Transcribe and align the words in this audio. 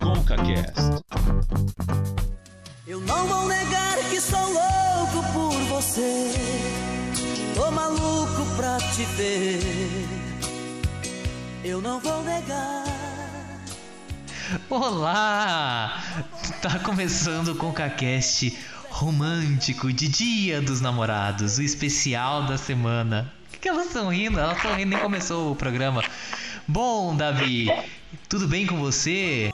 ConcaCast. 0.00 1.02
Eu 2.86 3.00
não 3.00 3.26
vou 3.26 3.48
negar 3.48 3.98
que 4.10 4.20
sou 4.20 4.40
louco 4.40 5.32
por 5.32 5.52
você. 5.68 6.32
Tô 7.54 7.70
maluco 7.70 8.44
pra 8.56 8.78
te 8.78 9.04
ver. 9.16 9.60
Eu 11.64 11.80
não 11.80 12.00
vou 12.00 12.22
negar. 12.24 12.84
Olá! 14.68 16.02
Tá 16.60 16.78
começando 16.80 17.48
o 17.48 17.56
ConcaCast 17.56 18.56
romântico 18.90 19.92
de 19.92 20.08
Dia 20.08 20.60
dos 20.60 20.80
Namorados, 20.80 21.58
o 21.58 21.62
especial 21.62 22.44
da 22.44 22.56
semana. 22.56 23.32
O 23.48 23.52
que, 23.52 23.58
que 23.58 23.68
elas 23.68 23.86
estão 23.86 24.08
rindo? 24.08 24.38
Elas 24.38 24.56
estão 24.56 24.74
rindo, 24.74 24.90
nem 24.90 24.98
começou 24.98 25.52
o 25.52 25.56
programa. 25.56 26.02
Bom, 26.66 27.16
Davi, 27.16 27.68
tudo 28.28 28.48
bem 28.48 28.66
com 28.66 28.78
você? 28.78 29.50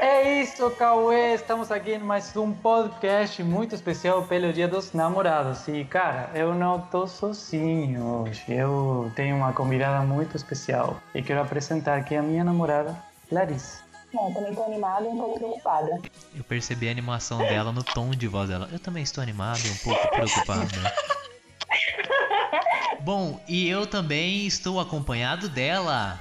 É 0.00 0.42
isso, 0.42 0.68
Cauê. 0.72 1.34
Estamos 1.34 1.70
aqui 1.70 1.92
em 1.92 1.98
mais 1.98 2.36
um 2.36 2.52
podcast 2.52 3.42
muito 3.42 3.74
especial 3.74 4.24
pelo 4.24 4.52
Dia 4.52 4.68
dos 4.68 4.92
Namorados. 4.92 5.66
E, 5.68 5.84
cara, 5.84 6.30
eu 6.34 6.54
não 6.54 6.80
tô 6.80 7.06
sozinho 7.06 8.04
hoje. 8.04 8.42
Eu 8.48 9.10
tenho 9.14 9.36
uma 9.36 9.52
convidada 9.52 10.04
muito 10.04 10.36
especial. 10.36 11.00
E 11.14 11.22
quero 11.22 11.40
apresentar 11.40 11.98
aqui 11.98 12.14
a 12.14 12.22
minha 12.22 12.44
namorada, 12.44 12.96
Larissa. 13.30 13.82
Não, 14.12 14.32
também 14.32 14.54
tô 14.54 14.64
animada 14.64 15.04
e 15.04 15.08
um 15.08 15.16
pouco 15.16 15.38
preocupada. 15.38 16.00
Eu 16.36 16.44
percebi 16.44 16.88
a 16.88 16.90
animação 16.90 17.38
dela 17.38 17.72
no 17.72 17.82
tom 17.82 18.10
de 18.10 18.28
voz 18.28 18.48
dela. 18.48 18.68
Eu 18.70 18.78
também 18.78 19.02
estou 19.02 19.22
animado 19.22 19.60
e 19.64 19.70
um 19.70 19.76
pouco 19.76 20.08
preocupado. 20.08 20.68
Bom, 23.00 23.40
e 23.48 23.68
eu 23.68 23.86
também 23.86 24.46
estou 24.46 24.78
acompanhado 24.78 25.48
dela. 25.48 26.20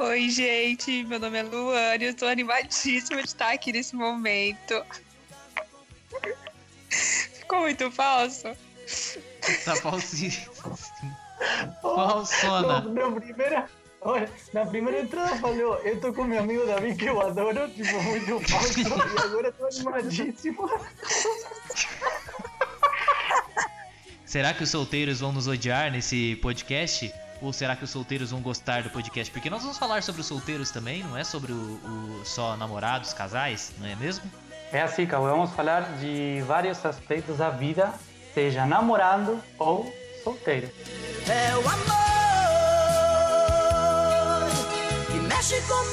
Oi, 0.00 0.30
gente, 0.30 1.02
meu 1.04 1.18
nome 1.18 1.38
é 1.38 1.42
Luane, 1.42 2.04
eu 2.04 2.14
tô 2.14 2.26
animadíssima 2.26 3.20
de 3.20 3.26
estar 3.26 3.52
aqui 3.52 3.72
nesse 3.72 3.96
momento. 3.96 4.84
Ficou 6.88 7.62
muito 7.62 7.90
falso? 7.90 8.44
Tá 9.64 9.74
falsíssimo. 9.74 10.54
Falsona. 11.82 12.80
Na, 12.80 13.10
na 13.10 13.20
primeira, 13.20 13.68
olha, 14.00 14.30
na 14.52 14.66
primeira 14.66 15.00
entrada 15.00 15.34
falou, 15.38 15.74
eu 15.78 16.00
tô 16.00 16.12
com 16.12 16.22
meu 16.22 16.38
amigo 16.38 16.64
Davi 16.64 16.94
que 16.94 17.06
eu 17.06 17.20
adoro, 17.20 17.68
tipo, 17.70 18.00
muito 18.02 18.38
falso. 18.48 18.80
e 18.80 19.20
agora 19.20 19.50
tô 19.50 19.66
animadíssimo. 19.66 20.70
Será 24.24 24.54
que 24.54 24.62
os 24.62 24.70
solteiros 24.70 25.18
vão 25.18 25.32
nos 25.32 25.48
odiar 25.48 25.90
nesse 25.90 26.36
podcast? 26.36 27.12
Ou 27.40 27.52
será 27.52 27.76
que 27.76 27.84
os 27.84 27.90
solteiros 27.90 28.30
vão 28.30 28.40
gostar 28.40 28.82
do 28.82 28.90
podcast? 28.90 29.30
Porque 29.32 29.48
nós 29.48 29.62
vamos 29.62 29.78
falar 29.78 30.02
sobre 30.02 30.20
os 30.20 30.26
solteiros 30.26 30.70
também, 30.70 31.02
não 31.04 31.16
é 31.16 31.22
sobre 31.22 31.52
o, 31.52 31.56
o 31.56 32.22
só 32.24 32.56
namorados, 32.56 33.12
casais, 33.12 33.72
não 33.78 33.86
é 33.86 33.94
mesmo? 33.94 34.30
É 34.72 34.82
assim, 34.82 35.06
Cauê, 35.06 35.30
vamos 35.30 35.52
falar 35.52 35.82
de 35.98 36.42
vários 36.46 36.84
aspectos 36.84 37.38
da 37.38 37.48
vida, 37.48 37.94
seja 38.34 38.66
namorando 38.66 39.40
ou 39.58 39.90
solteiro. 40.22 40.68
É 41.28 41.54
o 41.56 41.60
amor 41.60 42.08
que 45.06 45.18
mexe 45.20 45.60
com 45.62 45.84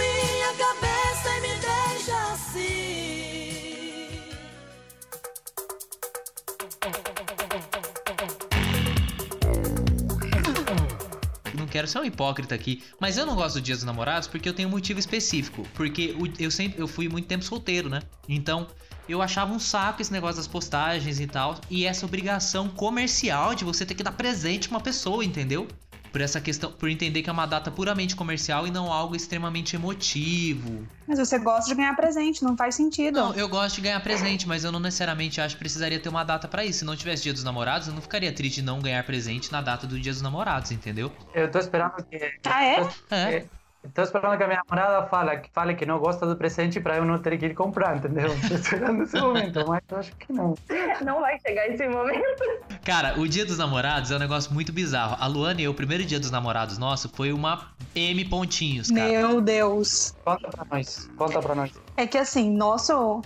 quero 11.76 11.90
ser 11.90 12.00
um 12.00 12.06
hipócrita 12.06 12.56
aqui, 12.56 12.82
mas 13.02 13.18
eu 13.18 13.26
não 13.26 13.36
gosto 13.36 13.56
do 13.56 13.62
Dia 13.62 13.76
dos 13.76 13.84
Namorados 13.84 14.30
porque 14.30 14.48
eu 14.48 14.54
tenho 14.54 14.70
um 14.70 14.72
motivo 14.72 14.98
específico. 14.98 15.68
Porque 15.74 16.16
eu 16.40 16.50
sempre 16.50 16.80
eu 16.80 16.88
fui 16.88 17.10
muito 17.10 17.28
tempo 17.28 17.44
solteiro, 17.44 17.90
né? 17.90 18.02
Então 18.30 18.68
eu 19.10 19.22
achava 19.22 19.54
um 19.54 19.60
saco 19.60 20.02
esse 20.02 20.12
negócio 20.12 20.38
das 20.38 20.48
postagens 20.48 21.20
e 21.20 21.28
tal. 21.28 21.60
E 21.70 21.86
essa 21.86 22.06
obrigação 22.06 22.70
comercial 22.70 23.54
de 23.54 23.66
você 23.66 23.86
ter 23.86 23.94
que 23.94 24.04
dar 24.04 24.14
presente 24.14 24.70
pra 24.70 24.78
uma 24.78 24.84
pessoa, 24.84 25.26
entendeu? 25.26 25.68
Por 26.16 26.22
essa 26.22 26.40
questão, 26.40 26.72
por 26.72 26.90
entender 26.90 27.22
que 27.24 27.30
é 27.30 27.34
uma 27.34 27.46
data 27.46 27.70
puramente 27.70 28.16
comercial 28.16 28.66
e 28.66 28.72
não 28.72 28.90
algo 28.90 29.18
extremamente 29.18 29.76
emotivo. 29.76 30.88
Mas 31.06 31.20
você 31.20 31.38
gosta 31.38 31.70
de 31.70 31.76
ganhar 31.76 31.94
presente, 31.94 32.42
não 32.42 32.56
faz 32.56 32.74
sentido. 32.76 33.20
Não, 33.20 33.34
eu 33.34 33.50
gosto 33.50 33.76
de 33.76 33.82
ganhar 33.82 34.00
presente, 34.00 34.48
mas 34.48 34.64
eu 34.64 34.72
não 34.72 34.80
necessariamente 34.80 35.42
acho 35.42 35.56
que 35.56 35.60
precisaria 35.60 36.00
ter 36.00 36.08
uma 36.08 36.24
data 36.24 36.48
pra 36.48 36.64
isso. 36.64 36.80
Se 36.80 36.86
não 36.86 36.96
tivesse 36.96 37.24
Dia 37.24 37.34
dos 37.34 37.44
Namorados, 37.44 37.90
eu 37.90 37.94
não 37.94 38.02
ficaria 38.02 38.32
triste 38.32 38.62
de 38.62 38.62
não 38.62 38.80
ganhar 38.80 39.04
presente 39.04 39.52
na 39.52 39.62
data 39.62 39.86
do 39.86 40.00
Dia 40.00 40.14
dos 40.14 40.22
Namorados, 40.22 40.72
entendeu? 40.72 41.12
Eu 41.34 41.52
tô 41.52 41.60
esperando 41.60 41.96
que... 42.10 42.18
Ah, 42.46 42.64
é? 42.64 42.90
É. 43.12 43.46
Tô 43.94 44.02
esperando 44.02 44.38
que 44.38 44.44
a 44.44 44.48
minha 44.48 44.62
namorada 44.68 45.08
fale, 45.08 45.38
que 45.38 45.50
fale 45.52 45.76
que 45.76 45.86
não 45.86 46.00
gosta 46.00 46.26
do 46.26 46.36
presente 46.36 46.80
pra 46.80 46.98
eu 46.98 47.06
não 47.06 47.20
ter 47.20 47.38
que 47.38 47.46
ir 47.46 47.54
comprar, 47.54 47.98
entendeu? 47.98 48.30
Tô 48.48 48.56
esperando 48.56 49.04
esse 49.04 49.20
momento, 49.20 49.66
mas 49.68 49.82
eu 49.90 49.98
acho 49.98 50.16
que 50.16 50.34
não. 50.34 50.56
Não 51.04 51.22
vai 51.22 51.40
chegar 51.40 51.68
esse 51.68 51.88
momento. 51.88 52.44
Cara, 52.84 53.20
o 53.20 53.28
dia 53.28 53.46
dos 53.46 53.58
namorados 53.58 54.12
é 54.12 54.16
um 54.16 54.20
negócio 54.20 54.54
muito 54.54 54.72
bizarro. 54.72 55.18
A 55.20 55.28
Luana 55.28 55.62
e 55.62 55.64
eu, 55.66 55.72
o 55.72 55.74
primeiro 55.74 56.04
dia 56.04 56.20
dos 56.20 56.32
namorados 56.32 56.78
nosso 56.78 57.10
foi 57.10 57.32
uma 57.32 57.72
M 57.96 58.26
pontinhos, 58.26 58.90
cara. 58.90 59.08
Meu 59.08 59.42
Deus. 59.42 60.16
Conta 60.24 60.50
pra 60.50 60.66
nós, 60.72 61.10
conta 61.18 61.42
pra 61.42 61.56
nós. 61.56 61.72
É 61.98 62.08
que 62.08 62.18
assim, 62.18 62.50
nosso, 62.50 63.22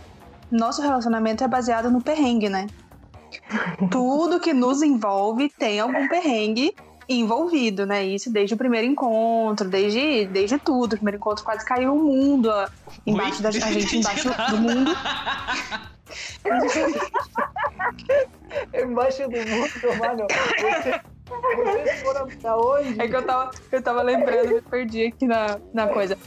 nosso 0.51 0.81
relacionamento 0.81 1.43
é 1.43 1.47
baseado 1.47 1.89
no 1.89 2.01
perrengue, 2.01 2.49
né? 2.49 2.67
Tudo 3.91 4.39
que 4.39 4.53
nos 4.53 4.81
envolve 4.81 5.49
tem 5.49 5.79
algum 5.79 6.07
perrengue 6.07 6.73
envolvido, 7.09 7.85
né? 7.85 8.05
Isso 8.05 8.31
desde 8.31 8.53
o 8.53 8.57
primeiro 8.57 8.85
encontro, 8.85 9.67
desde, 9.67 10.25
desde 10.27 10.57
tudo. 10.59 10.93
O 10.93 10.97
primeiro 10.97 11.17
encontro 11.17 11.43
quase 11.43 11.65
caiu 11.65 11.93
o 11.93 12.03
mundo 12.03 12.49
ó, 12.49 12.67
embaixo 13.05 13.37
Oi? 13.37 13.43
da 13.43 13.49
a 13.49 13.51
gente, 13.51 13.97
embaixo 13.97 14.29
do 14.49 14.57
mundo. 14.57 14.91
Embaixo 18.73 19.23
do 19.23 19.37
mundo, 19.37 19.99
mano. 19.99 20.27
Você, 20.59 21.01
vocês 21.55 22.01
foram 22.01 22.27
pra 22.27 22.57
onde? 22.57 22.99
É 22.99 23.07
que 23.07 23.15
eu 23.15 23.23
tava, 23.23 23.51
eu 23.71 23.81
tava 23.81 24.01
lembrando, 24.01 24.55
me 24.55 24.61
perdi 24.61 25.05
aqui 25.05 25.27
na, 25.27 25.59
na 25.73 25.87
coisa. 25.87 26.17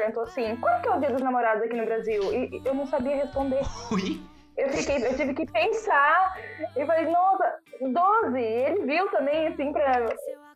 Perguntou 0.00 0.22
assim, 0.22 0.56
quando 0.56 0.80
que 0.80 0.88
é 0.88 0.96
o 0.96 1.00
dia 1.00 1.10
dos 1.10 1.22
namorados 1.22 1.62
aqui 1.62 1.76
no 1.76 1.84
Brasil? 1.84 2.22
E 2.32 2.62
eu 2.64 2.74
não 2.74 2.86
sabia 2.86 3.16
responder. 3.16 3.60
Ui. 3.92 4.20
Eu, 4.56 4.68
fiquei, 4.70 4.96
eu 5.06 5.16
tive 5.16 5.34
que 5.34 5.46
pensar 5.46 6.36
e 6.76 6.84
falei, 6.84 7.06
nossa, 7.10 7.54
12. 7.80 8.38
Ele 8.38 8.86
viu 8.86 9.08
também, 9.10 9.48
assim, 9.48 9.72
pra. 9.72 10.08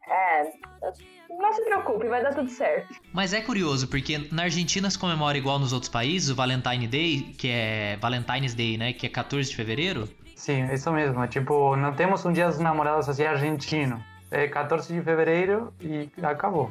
É. 0.06 0.50
Não 1.31 1.53
se 1.53 1.65
preocupe, 1.65 2.06
vai 2.09 2.22
dar 2.22 2.34
tudo 2.34 2.50
certo. 2.50 2.94
Mas 3.12 3.33
é 3.33 3.41
curioso, 3.41 3.88
porque 3.88 4.28
na 4.31 4.43
Argentina 4.44 4.91
se 4.91 4.99
comemora 4.99 5.38
igual 5.38 5.59
nos 5.59 5.72
outros 5.72 5.91
países, 5.91 6.28
o 6.28 6.34
Valentine 6.34 6.87
Day, 6.87 7.34
que 7.38 7.49
é 7.49 7.97
Valentine's 8.00 8.54
Day, 8.54 8.77
né? 8.77 8.93
Que 8.93 9.06
é 9.06 9.09
14 9.09 9.49
de 9.49 9.56
fevereiro. 9.56 10.09
Sim, 10.37 10.71
isso 10.72 10.93
mesmo. 10.93 11.27
Tipo, 11.27 11.75
não 11.77 11.94
temos 11.94 12.25
um 12.27 12.33
dia 12.33 12.49
dos 12.49 12.59
namorados 12.59 13.09
assim 13.09 13.25
argentino. 13.25 14.03
É 14.31 14.47
14 14.47 14.93
de 14.93 15.00
fevereiro 15.00 15.72
e 15.81 16.10
acabou. 16.22 16.71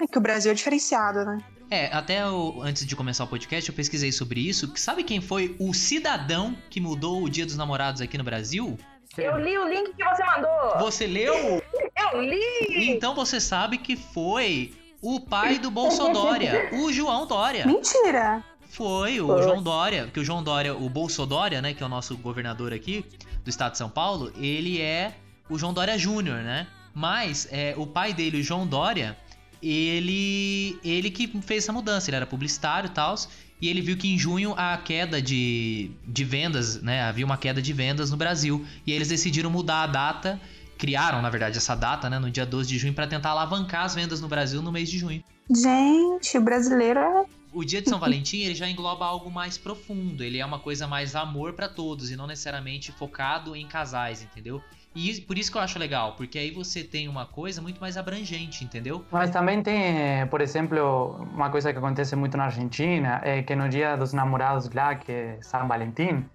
É 0.00 0.06
que 0.06 0.18
o 0.18 0.20
Brasil 0.20 0.50
é 0.50 0.54
diferenciado, 0.54 1.24
né? 1.24 1.38
É, 1.70 1.86
até 1.92 2.26
o- 2.28 2.60
antes 2.62 2.86
de 2.86 2.94
começar 2.94 3.24
o 3.24 3.26
podcast 3.26 3.68
eu 3.68 3.74
pesquisei 3.74 4.12
sobre 4.12 4.40
isso. 4.40 4.70
Sabe 4.76 5.02
quem 5.02 5.20
foi 5.20 5.56
o 5.58 5.74
cidadão 5.74 6.56
que 6.70 6.80
mudou 6.80 7.22
o 7.24 7.28
Dia 7.28 7.44
dos 7.44 7.56
Namorados 7.56 8.00
aqui 8.00 8.16
no 8.16 8.24
Brasil? 8.24 8.78
Eu 9.18 9.38
li 9.38 9.56
o 9.58 9.68
link 9.68 9.94
que 9.94 10.04
você 10.04 10.24
mandou! 10.24 10.78
Você 10.80 11.06
leu? 11.06 11.34
Eu 12.12 12.20
li! 12.22 12.90
Então 12.90 13.14
você 13.14 13.40
sabe 13.40 13.78
que 13.78 13.96
foi 13.96 14.72
o 15.02 15.18
pai 15.18 15.58
do 15.58 15.70
Bolsodória, 15.70 16.70
o 16.74 16.92
João 16.92 17.26
Dória. 17.26 17.66
Mentira! 17.66 18.44
Foi 18.68 19.20
o 19.20 19.42
João 19.42 19.62
Dória, 19.62 20.08
que 20.12 20.20
o 20.20 20.24
João 20.24 20.42
Dória, 20.42 20.74
o 20.76 20.88
Bolsodória, 20.88 21.62
né, 21.62 21.72
que 21.72 21.82
é 21.82 21.86
o 21.86 21.88
nosso 21.88 22.16
governador 22.16 22.72
aqui 22.72 23.04
do 23.42 23.48
estado 23.50 23.72
de 23.72 23.78
São 23.78 23.88
Paulo, 23.88 24.32
ele 24.36 24.80
é 24.80 25.14
o 25.48 25.58
João 25.58 25.72
Dória 25.72 25.96
Júnior, 25.98 26.38
né? 26.42 26.66
Mas 26.94 27.48
é, 27.50 27.74
o 27.76 27.86
pai 27.86 28.12
dele, 28.12 28.40
o 28.40 28.42
João 28.42 28.66
Dória, 28.66 29.16
ele 29.62 30.78
ele 30.84 31.10
que 31.10 31.26
fez 31.42 31.64
essa 31.64 31.72
mudança, 31.72 32.10
ele 32.10 32.16
era 32.16 32.26
publicitário 32.26 32.88
e 32.88 32.90
tal, 32.90 33.14
e 33.60 33.68
ele 33.68 33.80
viu 33.80 33.96
que 33.96 34.08
em 34.08 34.18
junho 34.18 34.54
a 34.56 34.76
queda 34.76 35.20
de, 35.20 35.90
de 36.06 36.24
vendas, 36.24 36.80
né, 36.82 37.02
havia 37.02 37.24
uma 37.24 37.36
queda 37.36 37.62
de 37.62 37.72
vendas 37.72 38.10
no 38.10 38.16
Brasil, 38.16 38.64
e 38.86 38.92
eles 38.92 39.08
decidiram 39.08 39.50
mudar 39.50 39.82
a 39.82 39.86
data, 39.86 40.40
criaram, 40.76 41.22
na 41.22 41.30
verdade, 41.30 41.56
essa 41.56 41.74
data, 41.74 42.10
né, 42.10 42.18
no 42.18 42.30
dia 42.30 42.44
12 42.44 42.68
de 42.68 42.78
junho 42.78 42.92
para 42.92 43.06
tentar 43.06 43.30
alavancar 43.30 43.84
as 43.84 43.94
vendas 43.94 44.20
no 44.20 44.28
Brasil 44.28 44.60
no 44.60 44.70
mês 44.70 44.88
de 44.90 44.98
junho. 44.98 45.22
Gente, 45.50 46.36
o 46.36 46.40
brasileiro 46.42 47.00
é. 47.00 47.24
O 47.56 47.64
dia 47.64 47.80
de 47.80 47.88
São 47.88 47.98
Valentim 47.98 48.42
ele 48.42 48.54
já 48.54 48.68
engloba 48.68 49.06
algo 49.06 49.30
mais 49.30 49.56
profundo. 49.56 50.22
Ele 50.22 50.38
é 50.38 50.44
uma 50.44 50.58
coisa 50.58 50.86
mais 50.86 51.16
amor 51.16 51.54
para 51.54 51.70
todos 51.70 52.10
e 52.10 52.16
não 52.16 52.26
necessariamente 52.26 52.92
focado 52.92 53.56
em 53.56 53.66
casais, 53.66 54.22
entendeu? 54.22 54.60
E 54.94 55.22
por 55.22 55.38
isso 55.38 55.50
que 55.50 55.56
eu 55.56 55.62
acho 55.62 55.78
legal, 55.78 56.14
porque 56.16 56.38
aí 56.38 56.50
você 56.50 56.84
tem 56.84 57.08
uma 57.08 57.24
coisa 57.24 57.62
muito 57.62 57.80
mais 57.80 57.96
abrangente, 57.96 58.62
entendeu? 58.62 59.02
Mas 59.10 59.30
também 59.30 59.62
tem, 59.62 60.26
por 60.30 60.42
exemplo, 60.42 61.16
uma 61.32 61.48
coisa 61.48 61.72
que 61.72 61.78
acontece 61.78 62.14
muito 62.14 62.36
na 62.36 62.44
Argentina, 62.44 63.22
é 63.24 63.42
que 63.42 63.56
no 63.56 63.70
dia 63.70 63.96
dos 63.96 64.12
namorados 64.12 64.70
lá, 64.70 64.94
que 64.94 65.10
é 65.10 65.38
São 65.40 65.66
Valentim, 65.66 66.26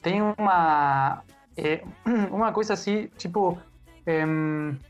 tem 0.00 0.22
uma, 0.22 1.22
é, 1.58 1.84
uma 2.32 2.52
coisa 2.52 2.72
assim, 2.72 3.10
tipo, 3.18 3.58
é, 4.06 4.24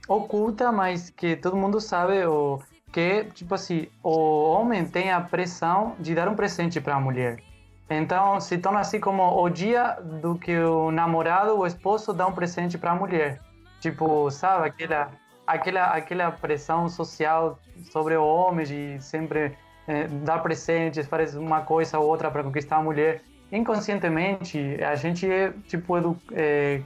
oculta, 0.06 0.70
mas 0.70 1.10
que 1.10 1.34
todo 1.34 1.56
mundo 1.56 1.80
sabe, 1.80 2.24
ou 2.24 2.62
que, 2.92 3.24
tipo 3.34 3.54
assim, 3.54 3.88
o 4.02 4.50
homem 4.50 4.84
tem 4.84 5.10
a 5.10 5.20
pressão 5.20 5.94
de 5.98 6.14
dar 6.14 6.28
um 6.28 6.34
presente 6.34 6.80
para 6.80 6.96
a 6.96 7.00
mulher. 7.00 7.42
Então, 7.88 8.40
se 8.40 8.56
torna 8.58 8.80
assim 8.80 9.00
como 9.00 9.22
o 9.42 9.48
dia 9.48 9.98
do 10.00 10.36
que 10.36 10.56
o 10.56 10.90
namorado, 10.90 11.58
o 11.58 11.66
esposo 11.66 12.12
dá 12.12 12.26
um 12.26 12.32
presente 12.32 12.78
para 12.78 12.92
a 12.92 12.94
mulher. 12.94 13.40
Tipo, 13.80 14.30
sabe, 14.30 14.68
aquela, 14.68 15.10
aquela, 15.46 15.86
aquela 15.86 16.30
pressão 16.30 16.88
social 16.88 17.58
sobre 17.90 18.16
o 18.16 18.24
homem 18.24 18.64
de 18.64 19.02
sempre 19.02 19.56
é, 19.88 20.06
dar 20.06 20.38
presentes, 20.40 21.06
fazer 21.06 21.38
uma 21.38 21.62
coisa 21.62 21.98
ou 21.98 22.06
outra 22.06 22.30
para 22.30 22.44
conquistar 22.44 22.76
a 22.76 22.82
mulher. 22.82 23.22
Inconscientemente, 23.50 24.78
a 24.84 24.94
gente 24.94 25.28
é, 25.28 25.52
tipo, 25.66 25.98
edu, 25.98 26.16
é, 26.32 26.82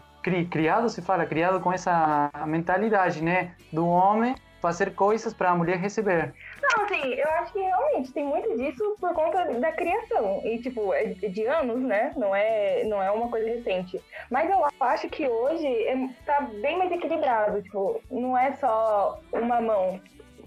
criado, 0.50 0.88
se 0.88 1.02
fala, 1.02 1.26
criado 1.26 1.60
com 1.60 1.70
essa 1.70 2.30
mentalidade, 2.46 3.22
né? 3.22 3.52
Do 3.70 3.86
homem 3.86 4.34
fazer 4.64 4.94
coisas 4.94 5.34
para 5.34 5.50
a 5.50 5.54
mulher 5.54 5.76
receber. 5.76 6.32
Não, 6.62 6.84
assim, 6.84 7.12
eu 7.12 7.28
acho 7.32 7.52
que 7.52 7.58
realmente 7.58 8.12
tem 8.14 8.24
muito 8.24 8.56
disso 8.56 8.96
por 8.98 9.12
conta 9.12 9.44
da 9.60 9.72
criação. 9.72 10.40
E, 10.42 10.56
tipo, 10.62 10.94
é 10.94 11.08
de 11.08 11.46
anos, 11.46 11.82
né? 11.82 12.14
Não 12.16 12.34
é, 12.34 12.82
não 12.84 13.02
é 13.02 13.10
uma 13.10 13.28
coisa 13.28 13.46
recente. 13.46 14.02
Mas 14.30 14.48
eu 14.48 14.66
acho 14.80 15.06
que 15.10 15.28
hoje 15.28 15.66
é, 15.66 16.08
tá 16.24 16.48
bem 16.62 16.78
mais 16.78 16.90
equilibrado. 16.90 17.60
Tipo, 17.60 18.00
não 18.10 18.38
é 18.38 18.54
só 18.54 19.20
uma 19.32 19.60
mão. 19.60 20.00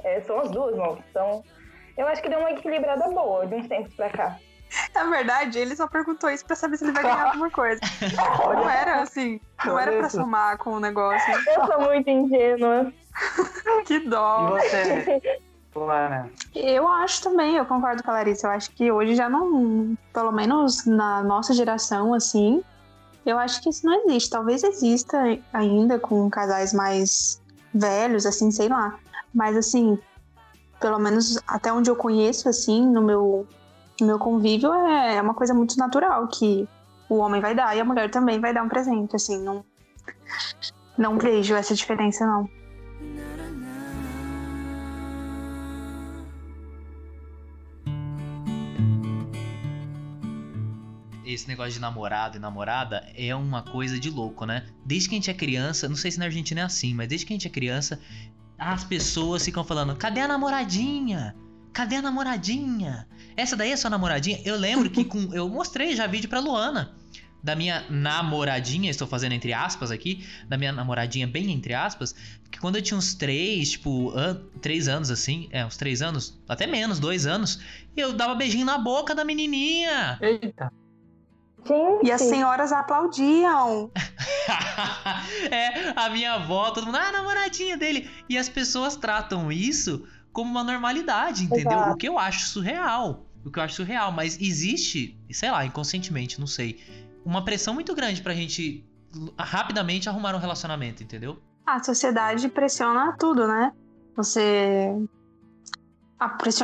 É, 0.03 0.19
são 0.21 0.39
as 0.39 0.49
duas 0.49 0.75
mãos. 0.75 0.97
Então, 1.11 1.43
eu 1.95 2.07
acho 2.07 2.19
que 2.19 2.29
deu 2.29 2.39
uma 2.39 2.51
equilibrada 2.51 3.07
boa 3.09 3.45
de 3.45 3.53
uns 3.53 3.67
tempos 3.67 3.93
pra 3.93 4.09
cá. 4.09 4.39
Na 4.95 5.05
verdade, 5.05 5.59
ele 5.59 5.75
só 5.75 5.87
perguntou 5.87 6.29
isso 6.29 6.45
pra 6.45 6.55
saber 6.55 6.77
se 6.77 6.85
ele 6.85 6.91
vai 6.91 7.03
ganhar 7.03 7.25
alguma 7.29 7.51
coisa. 7.51 7.79
Não 8.43 8.67
era 8.67 9.01
assim, 9.01 9.39
não 9.63 9.79
era 9.79 9.91
pra 9.91 10.09
somar 10.09 10.57
com 10.57 10.71
o 10.71 10.79
negócio. 10.79 11.33
Eu 11.47 11.65
sou 11.67 11.81
muito 11.81 12.09
ingênua. 12.09 12.91
que 13.85 13.99
dó. 13.99 14.57
E 14.57 14.61
você, 14.61 15.39
Luana? 15.75 16.29
Eu 16.55 16.87
acho 16.87 17.21
também, 17.21 17.55
eu 17.55 17.65
concordo 17.65 18.03
com 18.03 18.11
a 18.11 18.15
Larissa. 18.15 18.47
Eu 18.47 18.51
acho 18.51 18.71
que 18.71 18.91
hoje 18.91 19.15
já 19.15 19.29
não, 19.29 19.97
pelo 20.13 20.31
menos 20.31 20.85
na 20.85 21.21
nossa 21.23 21.53
geração, 21.53 22.13
assim, 22.13 22.63
eu 23.25 23.37
acho 23.37 23.61
que 23.61 23.69
isso 23.69 23.85
não 23.85 23.93
existe. 24.05 24.29
Talvez 24.29 24.63
exista 24.63 25.17
ainda 25.53 25.99
com 25.99 26.29
casais 26.29 26.73
mais 26.73 27.41
velhos, 27.73 28.25
assim, 28.25 28.51
sei 28.51 28.69
lá. 28.69 28.97
Mas 29.33 29.55
assim, 29.55 29.99
pelo 30.79 30.99
menos 30.99 31.39
até 31.47 31.71
onde 31.71 31.89
eu 31.89 31.95
conheço, 31.95 32.49
assim, 32.49 32.85
no 32.85 33.01
meu 33.01 33.47
o 33.99 34.05
meu 34.05 34.19
convívio 34.19 34.71
é, 34.73 35.15
é 35.15 35.21
uma 35.21 35.33
coisa 35.33 35.53
muito 35.53 35.75
natural 35.77 36.27
que 36.27 36.67
o 37.09 37.17
homem 37.17 37.41
vai 37.41 37.55
dar 37.55 37.75
e 37.75 37.79
a 37.79 37.85
mulher 37.85 38.11
também 38.11 38.39
vai 38.39 38.53
dar 38.53 38.63
um 38.63 38.69
presente, 38.69 39.15
assim, 39.15 39.41
não 39.43 39.65
não 40.97 41.17
vejo 41.17 41.55
essa 41.55 41.75
diferença 41.75 42.25
não. 42.25 42.49
Esse 51.37 51.47
negócio 51.47 51.73
de 51.73 51.79
namorado 51.79 52.35
e 52.35 52.39
namorada 52.39 53.07
é 53.15 53.33
uma 53.33 53.61
coisa 53.61 53.99
de 53.99 54.09
louco, 54.09 54.45
né? 54.45 54.65
Desde 54.85 55.07
que 55.07 55.15
a 55.15 55.17
gente 55.17 55.31
é 55.31 55.33
criança, 55.33 55.87
não 55.87 55.95
sei 55.95 56.11
se 56.11 56.19
na 56.19 56.25
Argentina 56.25 56.61
é 56.61 56.63
assim, 56.63 56.93
mas 56.93 57.07
desde 57.07 57.25
que 57.25 57.33
a 57.33 57.35
gente 57.35 57.47
é 57.47 57.51
criança, 57.51 57.99
as 58.57 58.83
pessoas 58.83 59.45
ficam 59.45 59.63
falando: 59.63 59.95
cadê 59.95 60.19
a 60.19 60.27
namoradinha? 60.27 61.35
Cadê 61.71 61.97
a 61.97 62.01
namoradinha? 62.01 63.07
Essa 63.35 63.55
daí 63.55 63.71
é 63.71 63.77
sua 63.77 63.89
namoradinha? 63.89 64.41
Eu 64.43 64.57
lembro 64.57 64.89
que 64.89 65.05
com, 65.05 65.31
eu 65.33 65.47
mostrei 65.47 65.95
já 65.95 66.07
vídeo 66.07 66.27
pra 66.27 66.39
Luana. 66.39 66.95
Da 67.43 67.55
minha 67.55 67.85
namoradinha, 67.87 68.89
estou 68.89 69.07
fazendo 69.07 69.33
entre 69.33 69.53
aspas 69.53 69.91
aqui, 69.91 70.27
da 70.49 70.57
minha 70.57 70.71
namoradinha 70.71 71.27
bem 71.27 71.51
entre 71.51 71.73
aspas, 71.75 72.15
que 72.51 72.59
quando 72.59 72.77
eu 72.77 72.81
tinha 72.81 72.97
uns 72.97 73.13
três, 73.13 73.71
tipo, 73.71 74.11
an 74.17 74.41
três 74.59 74.87
anos 74.87 75.11
assim, 75.11 75.47
é, 75.51 75.63
uns 75.63 75.77
três 75.77 76.01
anos, 76.01 76.41
até 76.49 76.65
menos, 76.65 76.99
dois 76.99 77.27
anos, 77.27 77.61
eu 77.95 78.11
dava 78.11 78.33
beijinho 78.33 78.65
na 78.65 78.79
boca 78.79 79.13
da 79.13 79.23
menininha. 79.23 80.17
Eita. 80.19 80.71
Gente. 81.67 82.07
E 82.07 82.11
as 82.11 82.21
senhoras 82.21 82.71
aplaudiam. 82.71 83.91
é, 85.51 85.93
a 85.95 86.09
minha 86.09 86.33
avó, 86.33 86.71
todo 86.71 86.85
mundo, 86.85 86.97
ah, 86.97 87.11
namoradinha 87.11 87.77
dele. 87.77 88.09
E 88.29 88.37
as 88.37 88.47
pessoas 88.47 88.95
tratam 88.95 89.51
isso 89.51 90.07
como 90.31 90.51
uma 90.51 90.63
normalidade, 90.63 91.43
entendeu? 91.43 91.71
Exato. 91.71 91.93
O 91.93 91.97
que 91.97 92.07
eu 92.07 92.17
acho 92.17 92.47
surreal. 92.47 93.25
O 93.43 93.51
que 93.51 93.59
eu 93.59 93.63
acho 93.63 93.75
surreal, 93.75 94.11
mas 94.11 94.39
existe, 94.39 95.17
sei 95.31 95.51
lá, 95.51 95.65
inconscientemente, 95.65 96.39
não 96.39 96.47
sei, 96.47 96.79
uma 97.25 97.43
pressão 97.43 97.73
muito 97.73 97.95
grande 97.95 98.21
pra 98.21 98.33
gente 98.33 98.85
rapidamente 99.37 100.09
arrumar 100.09 100.35
um 100.35 100.39
relacionamento, 100.39 101.01
entendeu? 101.01 101.41
A 101.65 101.81
sociedade 101.83 102.47
pressiona 102.49 103.15
tudo, 103.17 103.47
né? 103.47 103.71
Você 104.15 104.93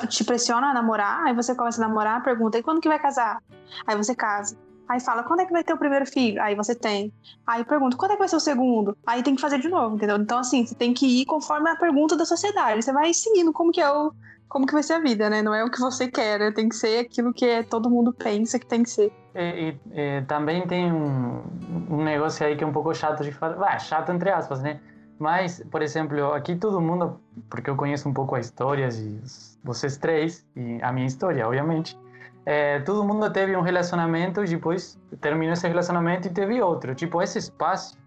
te 0.10 0.24
pressiona 0.24 0.72
a 0.72 0.74
namorar, 0.74 1.24
aí 1.26 1.34
você 1.34 1.54
começa 1.54 1.84
a 1.84 1.88
namorar, 1.88 2.24
pergunta, 2.24 2.58
e 2.58 2.64
quando 2.64 2.82
que 2.82 2.88
vai 2.88 3.00
casar? 3.00 3.42
Aí 3.86 3.96
você 3.96 4.16
casa. 4.16 4.58
Aí 4.88 5.00
fala, 5.00 5.24
quando 5.24 5.42
é 5.42 5.46
que 5.46 5.52
vai 5.52 5.64
ter 5.64 5.74
o 5.74 5.78
primeiro 5.78 6.06
filho? 6.06 6.42
Aí 6.42 6.56
você 6.56 6.76
tem. 6.76 7.12
Aí 7.48 7.64
pergunta, 7.64 7.96
quando 7.98 8.12
é 8.12 8.14
que 8.16 8.20
vai 8.20 8.28
ser 8.28 8.36
o 8.36 8.40
segundo? 8.40 8.98
Aí 9.06 9.24
tem 9.24 9.36
que 9.36 9.42
fazer 9.42 9.60
de 9.60 9.70
novo, 9.70 9.96
entendeu? 9.96 10.18
Então, 10.18 10.40
assim, 10.40 10.66
você 10.66 10.76
tem 10.76 10.94
que 10.94 11.22
ir 11.22 11.26
conforme 11.26 11.70
a 11.70 11.76
pergunta 11.76 12.16
da 12.16 12.26
sociedade. 12.26 12.84
Você 12.84 12.92
vai 12.92 13.14
seguindo 13.14 13.54
como 13.54 13.72
que 13.72 13.82
é 13.82 13.90
o. 13.90 14.14
Como 14.50 14.68
que 14.68 14.74
vai 14.74 14.84
ser 14.84 14.94
a 14.94 15.00
vida, 15.00 15.32
né? 15.32 15.42
Não 15.42 15.56
é 15.56 15.64
o 15.64 15.72
que 15.72 15.80
você 15.80 16.08
quer, 16.08 16.38
né? 16.38 16.52
tem 16.52 16.70
que 16.70 16.76
ser 16.76 17.00
aquilo 17.00 17.34
que 17.34 17.64
todo 17.64 17.90
mundo 17.90 18.14
pensa 18.14 18.60
que 18.60 18.68
tem 18.68 18.84
que 18.84 18.90
ser. 18.90 19.12
E, 19.34 19.42
e, 19.42 20.00
e 20.00 20.22
também 20.28 20.68
tem 20.68 20.92
um, 20.92 21.42
um 21.90 22.04
negócio 22.04 22.46
aí 22.46 22.56
que 22.56 22.64
é 22.64 22.68
um 22.68 22.72
pouco 22.72 22.94
chato 22.94 23.24
de 23.24 23.32
falar. 23.32 23.56
Vai, 23.56 23.80
chato 23.80 24.12
entre 24.12 24.30
aspas, 24.30 24.62
né? 24.62 24.80
Mas, 25.18 25.64
por 25.72 25.82
exemplo, 25.82 26.34
aqui 26.34 26.56
todo 26.56 26.80
mundo, 26.82 27.20
porque 27.50 27.70
eu 27.70 27.76
conheço 27.76 28.08
um 28.10 28.14
pouco 28.14 28.36
a 28.36 28.40
história 28.40 28.90
de 28.90 29.20
vocês 29.64 29.98
três, 29.98 30.46
e 30.56 30.80
a 30.82 30.92
minha 30.92 31.08
história, 31.08 31.48
obviamente, 31.48 31.98
é, 32.46 32.80
todo 32.80 33.04
mundo 33.04 33.32
teve 33.32 33.56
um 33.56 33.62
relacionamento 33.62 34.44
e 34.44 34.48
depois 34.48 35.00
terminou 35.22 35.54
esse 35.54 35.68
relacionamento 35.68 36.28
e 36.28 36.32
teve 36.32 36.62
outro. 36.62 36.94
Tipo, 36.94 37.22
esse 37.22 37.40
espaço 37.40 37.98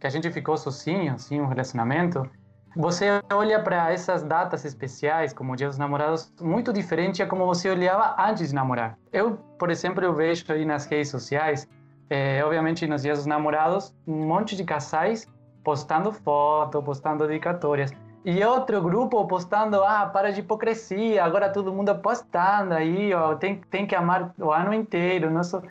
que 0.00 0.06
a 0.06 0.10
gente 0.10 0.30
ficou 0.30 0.56
sozinho, 0.56 1.14
assim, 1.14 1.40
um 1.40 1.46
relacionamento, 1.46 2.28
você 2.76 3.22
olha 3.32 3.62
para 3.62 3.92
essas 3.92 4.24
datas 4.24 4.64
especiais, 4.64 5.32
como 5.32 5.52
o 5.52 5.56
Dia 5.56 5.68
dos 5.68 5.78
Namorados, 5.78 6.32
muito 6.40 6.72
diferente 6.72 7.22
a 7.22 7.26
como 7.26 7.46
você 7.46 7.70
olhava 7.70 8.16
antes 8.18 8.48
de 8.48 8.54
namorar. 8.54 8.98
Eu, 9.12 9.36
por 9.58 9.70
exemplo, 9.70 10.02
eu 10.04 10.12
vejo 10.12 10.44
aí 10.48 10.64
nas 10.64 10.86
redes 10.86 11.08
sociais, 11.08 11.68
é, 12.10 12.44
obviamente 12.44 12.86
nos 12.86 13.02
Dias 13.02 13.18
dos 13.18 13.26
Namorados, 13.26 13.94
um 14.06 14.26
monte 14.26 14.56
de 14.56 14.64
casais 14.64 15.28
postando 15.62 16.12
foto, 16.12 16.82
postando 16.82 17.26
dedicatórias. 17.26 17.92
E 18.24 18.42
outro 18.42 18.80
grupo 18.80 19.26
postando, 19.26 19.84
ah, 19.84 20.06
para 20.06 20.32
de 20.32 20.40
hipocrisia, 20.40 21.22
agora 21.22 21.50
todo 21.50 21.72
mundo 21.72 21.94
postando 21.96 22.72
aí, 22.72 23.12
ó, 23.12 23.34
tem, 23.34 23.60
tem 23.70 23.86
que 23.86 23.94
amar 23.94 24.34
o 24.38 24.50
ano 24.50 24.72
inteiro. 24.72 25.30
Nosso... 25.30 25.62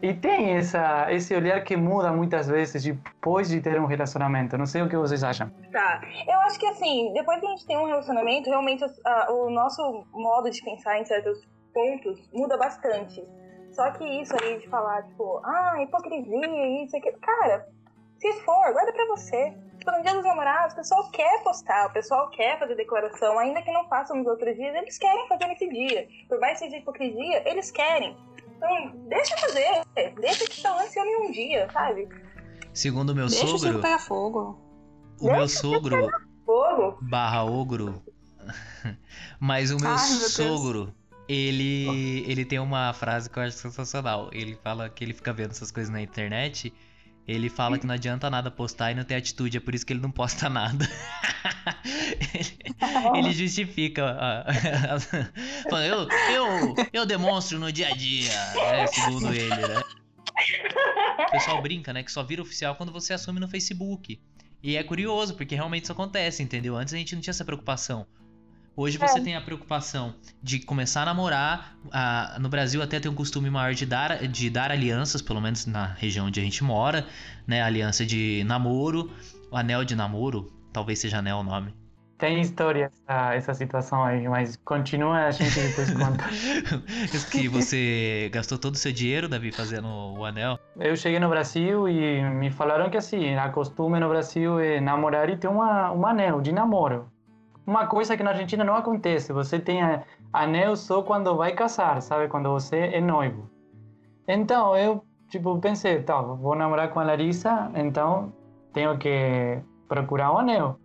E 0.00 0.14
tem 0.14 0.56
essa, 0.56 1.12
esse 1.12 1.34
olhar 1.34 1.62
que 1.64 1.76
muda 1.76 2.10
muitas 2.10 2.46
vezes 2.46 2.82
depois 2.84 3.48
de 3.48 3.60
ter 3.60 3.78
um 3.78 3.84
relacionamento. 3.84 4.56
Não 4.56 4.64
sei 4.64 4.80
o 4.80 4.88
que 4.88 4.96
vocês 4.96 5.22
acham. 5.22 5.50
Tá. 5.70 6.00
Eu 6.26 6.38
acho 6.40 6.58
que 6.58 6.66
assim, 6.66 7.12
depois 7.12 7.40
que 7.40 7.46
a 7.46 7.50
gente 7.50 7.66
tem 7.66 7.76
um 7.76 7.86
relacionamento, 7.86 8.48
realmente 8.48 8.84
o 9.28 9.50
nosso 9.50 10.06
modo 10.12 10.50
de 10.50 10.62
pensar 10.62 10.98
em 10.98 11.04
certos 11.04 11.46
pontos 11.74 12.30
muda 12.32 12.56
bastante. 12.56 13.22
Só 13.72 13.90
que 13.90 14.04
isso 14.04 14.34
aí 14.42 14.58
de 14.58 14.68
falar, 14.68 15.02
tipo, 15.02 15.40
ah, 15.44 15.76
hipocrisia, 15.82 16.82
isso, 16.82 16.96
aqui. 16.96 17.12
Cara, 17.20 17.66
se 18.18 18.32
for, 18.44 18.72
guarda 18.72 18.92
pra 18.92 19.06
você 19.06 19.54
Tipo, 19.78 19.92
no 19.92 20.02
dia 20.02 20.14
dos 20.14 20.24
namorados, 20.24 20.74
o 20.74 20.76
pessoal 20.76 21.10
quer 21.10 21.42
postar, 21.42 21.86
o 21.86 21.92
pessoal 21.92 22.28
quer 22.30 22.58
fazer 22.58 22.74
declaração, 22.74 23.38
ainda 23.38 23.62
que 23.62 23.72
não 23.72 23.88
façam 23.88 24.16
nos 24.16 24.26
outros 24.26 24.54
dias, 24.56 24.74
eles 24.74 24.98
querem 24.98 25.28
fazer 25.28 25.46
nesse 25.46 25.68
dia. 25.68 26.08
Por 26.28 26.38
mais 26.40 26.58
que 26.58 26.64
seja 26.64 26.78
hipocrisia, 26.78 27.48
eles 27.48 27.70
querem. 27.70 28.16
Então, 28.56 28.92
deixa 29.08 29.36
fazer, 29.36 29.84
deixa 30.20 30.46
que 30.46 30.60
só 30.60 30.74
lance 30.74 30.98
um 30.98 31.30
dia, 31.30 31.70
sabe? 31.72 32.08
Segundo 32.74 33.10
o 33.10 33.14
meu 33.14 33.28
deixa 33.28 33.46
sogro. 33.46 33.60
Deixa 33.60 33.78
pegar 33.78 33.98
fogo. 34.00 34.60
O 35.20 35.26
deixa 35.26 35.36
meu 35.36 35.48
sogro. 35.48 36.10
Fogo. 36.44 36.98
Barra 37.02 37.44
ogro. 37.44 38.02
Mas 39.38 39.70
o 39.70 39.76
meu 39.76 39.90
Ai, 39.90 39.98
sogro. 39.98 40.84
Meu 40.86 40.94
ele, 41.28 42.24
ele 42.26 42.44
tem 42.44 42.58
uma 42.58 42.92
frase 42.94 43.28
que 43.28 43.38
eu 43.38 43.42
acho 43.42 43.56
sensacional. 43.56 44.30
Ele 44.32 44.56
fala 44.56 44.88
que 44.88 45.04
ele 45.04 45.12
fica 45.12 45.32
vendo 45.32 45.50
essas 45.50 45.70
coisas 45.70 45.92
na 45.92 46.00
internet 46.00 46.72
Ele 47.28 47.50
fala 47.50 47.78
que 47.78 47.86
não 47.86 47.94
adianta 47.94 48.30
nada 48.30 48.50
postar 48.50 48.90
e 48.90 48.94
não 48.94 49.04
ter 49.04 49.16
atitude, 49.16 49.58
é 49.58 49.60
por 49.60 49.74
isso 49.74 49.84
que 49.84 49.92
ele 49.92 50.00
não 50.00 50.10
posta 50.10 50.48
nada. 50.50 50.88
ele 53.14 53.32
justifica. 53.32 54.46
Fala, 55.68 55.84
eu, 55.84 56.08
eu, 56.32 56.74
eu 56.90 57.04
demonstro 57.04 57.58
no 57.58 57.70
dia 57.70 57.88
a 57.88 57.94
dia, 57.94 58.32
né, 58.54 58.86
segundo 58.86 59.34
ele, 59.34 59.54
né? 59.54 59.82
O 61.18 61.30
pessoal 61.30 61.60
brinca, 61.60 61.92
né? 61.92 62.02
Que 62.02 62.10
só 62.10 62.22
vira 62.22 62.40
oficial 62.40 62.74
quando 62.76 62.92
você 62.92 63.12
assume 63.12 63.38
no 63.38 63.48
Facebook. 63.48 64.18
E 64.62 64.76
é 64.76 64.82
curioso, 64.82 65.34
porque 65.34 65.54
realmente 65.54 65.84
isso 65.84 65.92
acontece, 65.92 66.42
entendeu? 66.42 66.76
Antes 66.76 66.94
a 66.94 66.96
gente 66.96 67.14
não 67.14 67.20
tinha 67.20 67.32
essa 67.32 67.44
preocupação. 67.44 68.06
Hoje 68.78 68.96
você 68.96 69.18
é. 69.18 69.20
tem 69.20 69.34
a 69.34 69.40
preocupação 69.40 70.14
de 70.40 70.60
começar 70.60 71.02
a 71.02 71.06
namorar. 71.06 71.74
A, 71.90 72.38
no 72.38 72.48
Brasil 72.48 72.80
até 72.80 73.00
tem 73.00 73.10
um 73.10 73.14
costume 73.14 73.50
maior 73.50 73.74
de 73.74 73.84
dar, 73.84 74.28
de 74.28 74.48
dar 74.48 74.70
alianças, 74.70 75.20
pelo 75.20 75.40
menos 75.40 75.66
na 75.66 75.86
região 75.86 76.26
onde 76.26 76.38
a 76.38 76.42
gente 76.44 76.62
mora, 76.62 77.04
né? 77.44 77.60
Aliança 77.60 78.06
de 78.06 78.44
namoro, 78.46 79.10
o 79.50 79.56
anel 79.56 79.84
de 79.84 79.96
namoro, 79.96 80.52
talvez 80.72 81.00
seja 81.00 81.18
anel 81.18 81.38
o 81.38 81.42
nome. 81.42 81.74
Tem 82.18 82.40
história 82.40 82.92
essa, 83.08 83.34
essa 83.34 83.54
situação 83.54 84.04
aí, 84.04 84.28
mas 84.28 84.54
continua, 84.64 85.24
a 85.24 85.30
gente 85.32 85.58
depois 85.58 85.90
conta. 85.98 86.24
que 87.32 87.48
você 87.48 88.30
gastou 88.32 88.58
todo 88.58 88.74
o 88.74 88.78
seu 88.78 88.92
dinheiro, 88.92 89.28
Davi, 89.28 89.50
fazendo 89.50 89.88
o 89.88 90.24
anel? 90.24 90.56
Eu 90.76 90.94
cheguei 90.94 91.18
no 91.18 91.28
Brasil 91.28 91.88
e 91.88 92.22
me 92.30 92.48
falaram 92.48 92.88
que 92.88 92.96
assim, 92.96 93.34
a 93.34 93.48
costume 93.48 93.98
no 93.98 94.08
Brasil 94.08 94.60
é 94.60 94.80
namorar 94.80 95.28
e 95.30 95.36
ter 95.36 95.48
uma, 95.48 95.90
um 95.90 96.06
anel 96.06 96.40
de 96.40 96.52
namoro 96.52 97.10
uma 97.68 97.86
coisa 97.86 98.16
que 98.16 98.22
na 98.22 98.30
Argentina 98.30 98.64
não 98.64 98.74
acontece. 98.74 99.30
Você 99.30 99.58
tem 99.58 99.80
anel 100.32 100.74
só 100.74 101.02
quando 101.02 101.36
vai 101.36 101.52
casar, 101.52 102.00
sabe? 102.00 102.26
Quando 102.26 102.50
você 102.50 102.78
é 102.78 103.00
noivo. 103.00 103.50
Então, 104.26 104.74
eu, 104.74 105.04
tipo, 105.28 105.58
pensei, 105.58 106.02
tá, 106.02 106.22
vou 106.22 106.54
namorar 106.54 106.88
com 106.90 106.98
a 106.98 107.04
Larissa, 107.04 107.70
então 107.74 108.32
tenho 108.72 108.96
que 108.96 109.58
procurar 109.86 110.32
um 110.32 110.38
anel. 110.38 110.78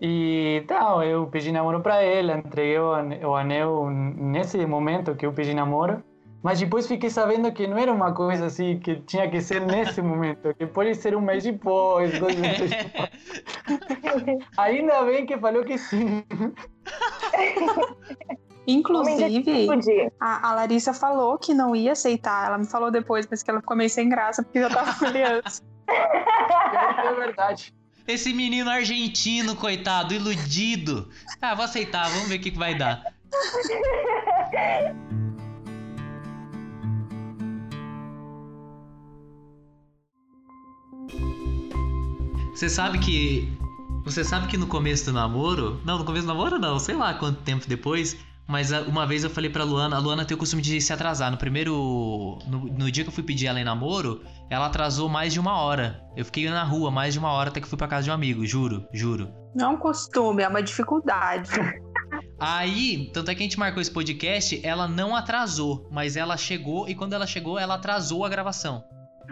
E 0.00 0.64
tal, 0.66 1.04
eu 1.04 1.28
pedi 1.28 1.52
namoro 1.52 1.80
para 1.80 2.02
ela, 2.02 2.36
entreguei 2.36 2.80
o 2.80 3.36
anel 3.36 3.88
nesse 3.88 4.66
momento 4.66 5.14
que 5.14 5.24
eu 5.24 5.32
pedi 5.32 5.54
namoro. 5.54 6.02
Mas 6.42 6.58
depois 6.58 6.88
fiquei 6.88 7.08
sabendo 7.08 7.52
que 7.52 7.66
não 7.66 7.78
era 7.78 7.92
uma 7.92 8.12
coisa 8.12 8.46
assim 8.46 8.78
que 8.80 8.96
tinha 8.96 9.30
que 9.30 9.40
ser 9.40 9.60
nesse 9.60 10.02
momento, 10.02 10.52
que 10.54 10.66
pode 10.66 10.94
ser 10.96 11.16
um 11.16 11.20
mês 11.20 11.44
depois, 11.44 12.18
dois 12.18 12.36
meses 12.36 12.70
depois. 12.70 13.10
Ainda 14.58 15.04
bem 15.04 15.24
que 15.24 15.38
falou 15.38 15.64
que 15.64 15.78
sim. 15.78 16.24
Inclusive, 18.64 20.12
a, 20.20 20.50
a, 20.50 20.54
Larissa 20.54 20.94
falou 20.94 21.36
que 21.36 21.52
não 21.52 21.74
ia 21.74 21.92
aceitar. 21.92 22.46
Ela 22.46 22.58
me 22.58 22.66
falou 22.66 22.92
depois, 22.92 23.26
mas 23.28 23.42
que 23.42 23.50
ela 23.50 23.60
ficou 23.60 23.76
meio 23.76 23.90
sem 23.90 24.08
graça 24.08 24.42
porque 24.42 24.60
já 24.60 24.70
tava 24.70 24.94
criança. 24.94 25.62
é 25.88 27.14
verdade. 27.14 27.74
Esse 28.06 28.32
menino 28.32 28.70
argentino, 28.70 29.56
coitado, 29.56 30.14
iludido. 30.14 31.08
Ah, 31.40 31.54
vou 31.54 31.64
aceitar, 31.64 32.08
vamos 32.08 32.28
ver 32.28 32.36
o 32.36 32.40
que, 32.40 32.52
que 32.52 32.58
vai 32.58 32.76
dar. 32.76 33.02
Você 42.62 42.68
sabe 42.68 43.00
que. 43.00 43.58
Você 44.04 44.22
sabe 44.22 44.46
que 44.46 44.56
no 44.56 44.68
começo 44.68 45.06
do 45.06 45.12
namoro. 45.12 45.80
Não, 45.84 45.98
no 45.98 46.04
começo 46.04 46.24
do 46.24 46.28
namoro 46.28 46.60
não, 46.60 46.78
sei 46.78 46.94
lá 46.94 47.12
quanto 47.12 47.42
tempo 47.42 47.66
depois. 47.66 48.16
Mas 48.46 48.72
ah, 48.72 48.82
uma 48.82 49.04
vez 49.04 49.24
eu 49.24 49.30
falei 49.30 49.50
pra 49.50 49.64
Luana, 49.64 49.96
a 49.96 49.98
Luana 49.98 50.24
tem 50.24 50.36
o 50.36 50.38
costume 50.38 50.62
de 50.62 50.80
se 50.80 50.92
atrasar. 50.92 51.28
No 51.32 51.36
primeiro. 51.36 52.38
No, 52.46 52.66
no, 52.66 52.88
dia 52.88 53.02
que 53.02 53.10
eu 53.10 53.12
fui 53.12 53.24
pedir 53.24 53.48
ela 53.48 53.60
em 53.60 53.64
namoro, 53.64 54.22
ela 54.48 54.66
atrasou 54.66 55.08
mais 55.08 55.32
de 55.32 55.40
uma 55.40 55.60
hora. 55.60 56.00
Eu 56.16 56.24
fiquei 56.24 56.48
na 56.48 56.62
rua 56.62 56.88
mais 56.88 57.14
de 57.14 57.18
uma 57.18 57.32
hora 57.32 57.50
até 57.50 57.60
que 57.60 57.66
fui 57.66 57.76
pra 57.76 57.88
casa 57.88 58.04
de 58.04 58.10
um 58.10 58.14
amigo, 58.14 58.46
juro, 58.46 58.86
juro. 58.92 59.28
Não 59.56 59.66
é 59.66 59.68
um 59.70 59.76
costume, 59.76 60.44
é 60.44 60.48
uma 60.48 60.62
dificuldade. 60.62 61.50
Aí, 62.38 63.10
tanto 63.12 63.28
é 63.28 63.34
que 63.34 63.40
a 63.40 63.44
gente 63.44 63.58
marcou 63.58 63.82
esse 63.82 63.90
podcast, 63.90 64.64
ela 64.64 64.86
não 64.86 65.16
atrasou, 65.16 65.88
mas 65.90 66.16
ela 66.16 66.36
chegou 66.36 66.88
e 66.88 66.94
quando 66.94 67.12
ela 67.12 67.26
chegou, 67.26 67.58
ela 67.58 67.74
atrasou 67.74 68.24
a 68.24 68.28
gravação. 68.28 68.84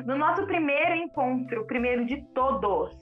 No 0.04 0.16
nosso 0.16 0.46
primeiro 0.46 0.94
encontro, 0.94 1.66
primeiro 1.66 2.06
de 2.06 2.22
todos, 2.32 2.99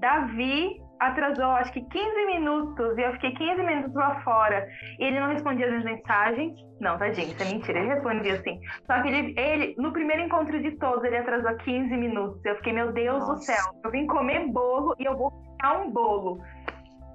Davi 0.00 0.80
atrasou 1.00 1.50
acho 1.52 1.72
que 1.72 1.82
15 1.82 2.26
minutos 2.26 2.96
e 2.96 3.02
eu 3.02 3.12
fiquei 3.14 3.32
15 3.34 3.62
minutos 3.62 3.94
lá 3.94 4.20
fora. 4.22 4.66
E 4.98 5.04
ele 5.04 5.20
não 5.20 5.28
respondia 5.28 5.74
as 5.74 5.84
mensagens. 5.84 6.52
Não, 6.80 6.98
tadinho, 6.98 7.28
isso 7.28 7.42
é 7.42 7.46
mentira. 7.46 7.78
Ele 7.78 7.88
respondia 7.88 8.42
sim. 8.42 8.60
Só 8.86 9.02
que 9.02 9.08
ele, 9.08 9.34
ele, 9.38 9.74
no 9.78 9.92
primeiro 9.92 10.22
encontro 10.22 10.60
de 10.60 10.72
todos, 10.72 11.04
ele 11.04 11.18
atrasou 11.18 11.56
15 11.56 11.96
minutos. 11.96 12.44
Eu 12.44 12.56
fiquei, 12.56 12.72
meu 12.72 12.92
Deus 12.92 13.20
Nossa. 13.20 13.32
do 13.32 13.42
céu, 13.42 13.64
eu 13.84 13.90
vim 13.90 14.06
comer 14.06 14.46
bolo 14.48 14.94
e 14.98 15.04
eu 15.04 15.16
vou 15.16 15.30
ficar 15.52 15.78
um 15.78 15.90
bolo. 15.90 16.40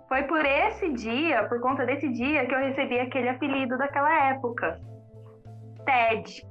Foi 0.08 0.24
por 0.24 0.46
esse 0.46 0.92
dia, 0.94 1.44
por 1.48 1.62
conta 1.62 1.86
desse 1.86 2.10
dia, 2.10 2.46
que 2.46 2.54
eu 2.54 2.60
recebi 2.60 3.00
aquele 3.00 3.30
apelido 3.30 3.78
daquela 3.78 4.30
época. 4.30 4.80
Ted. 5.86 6.46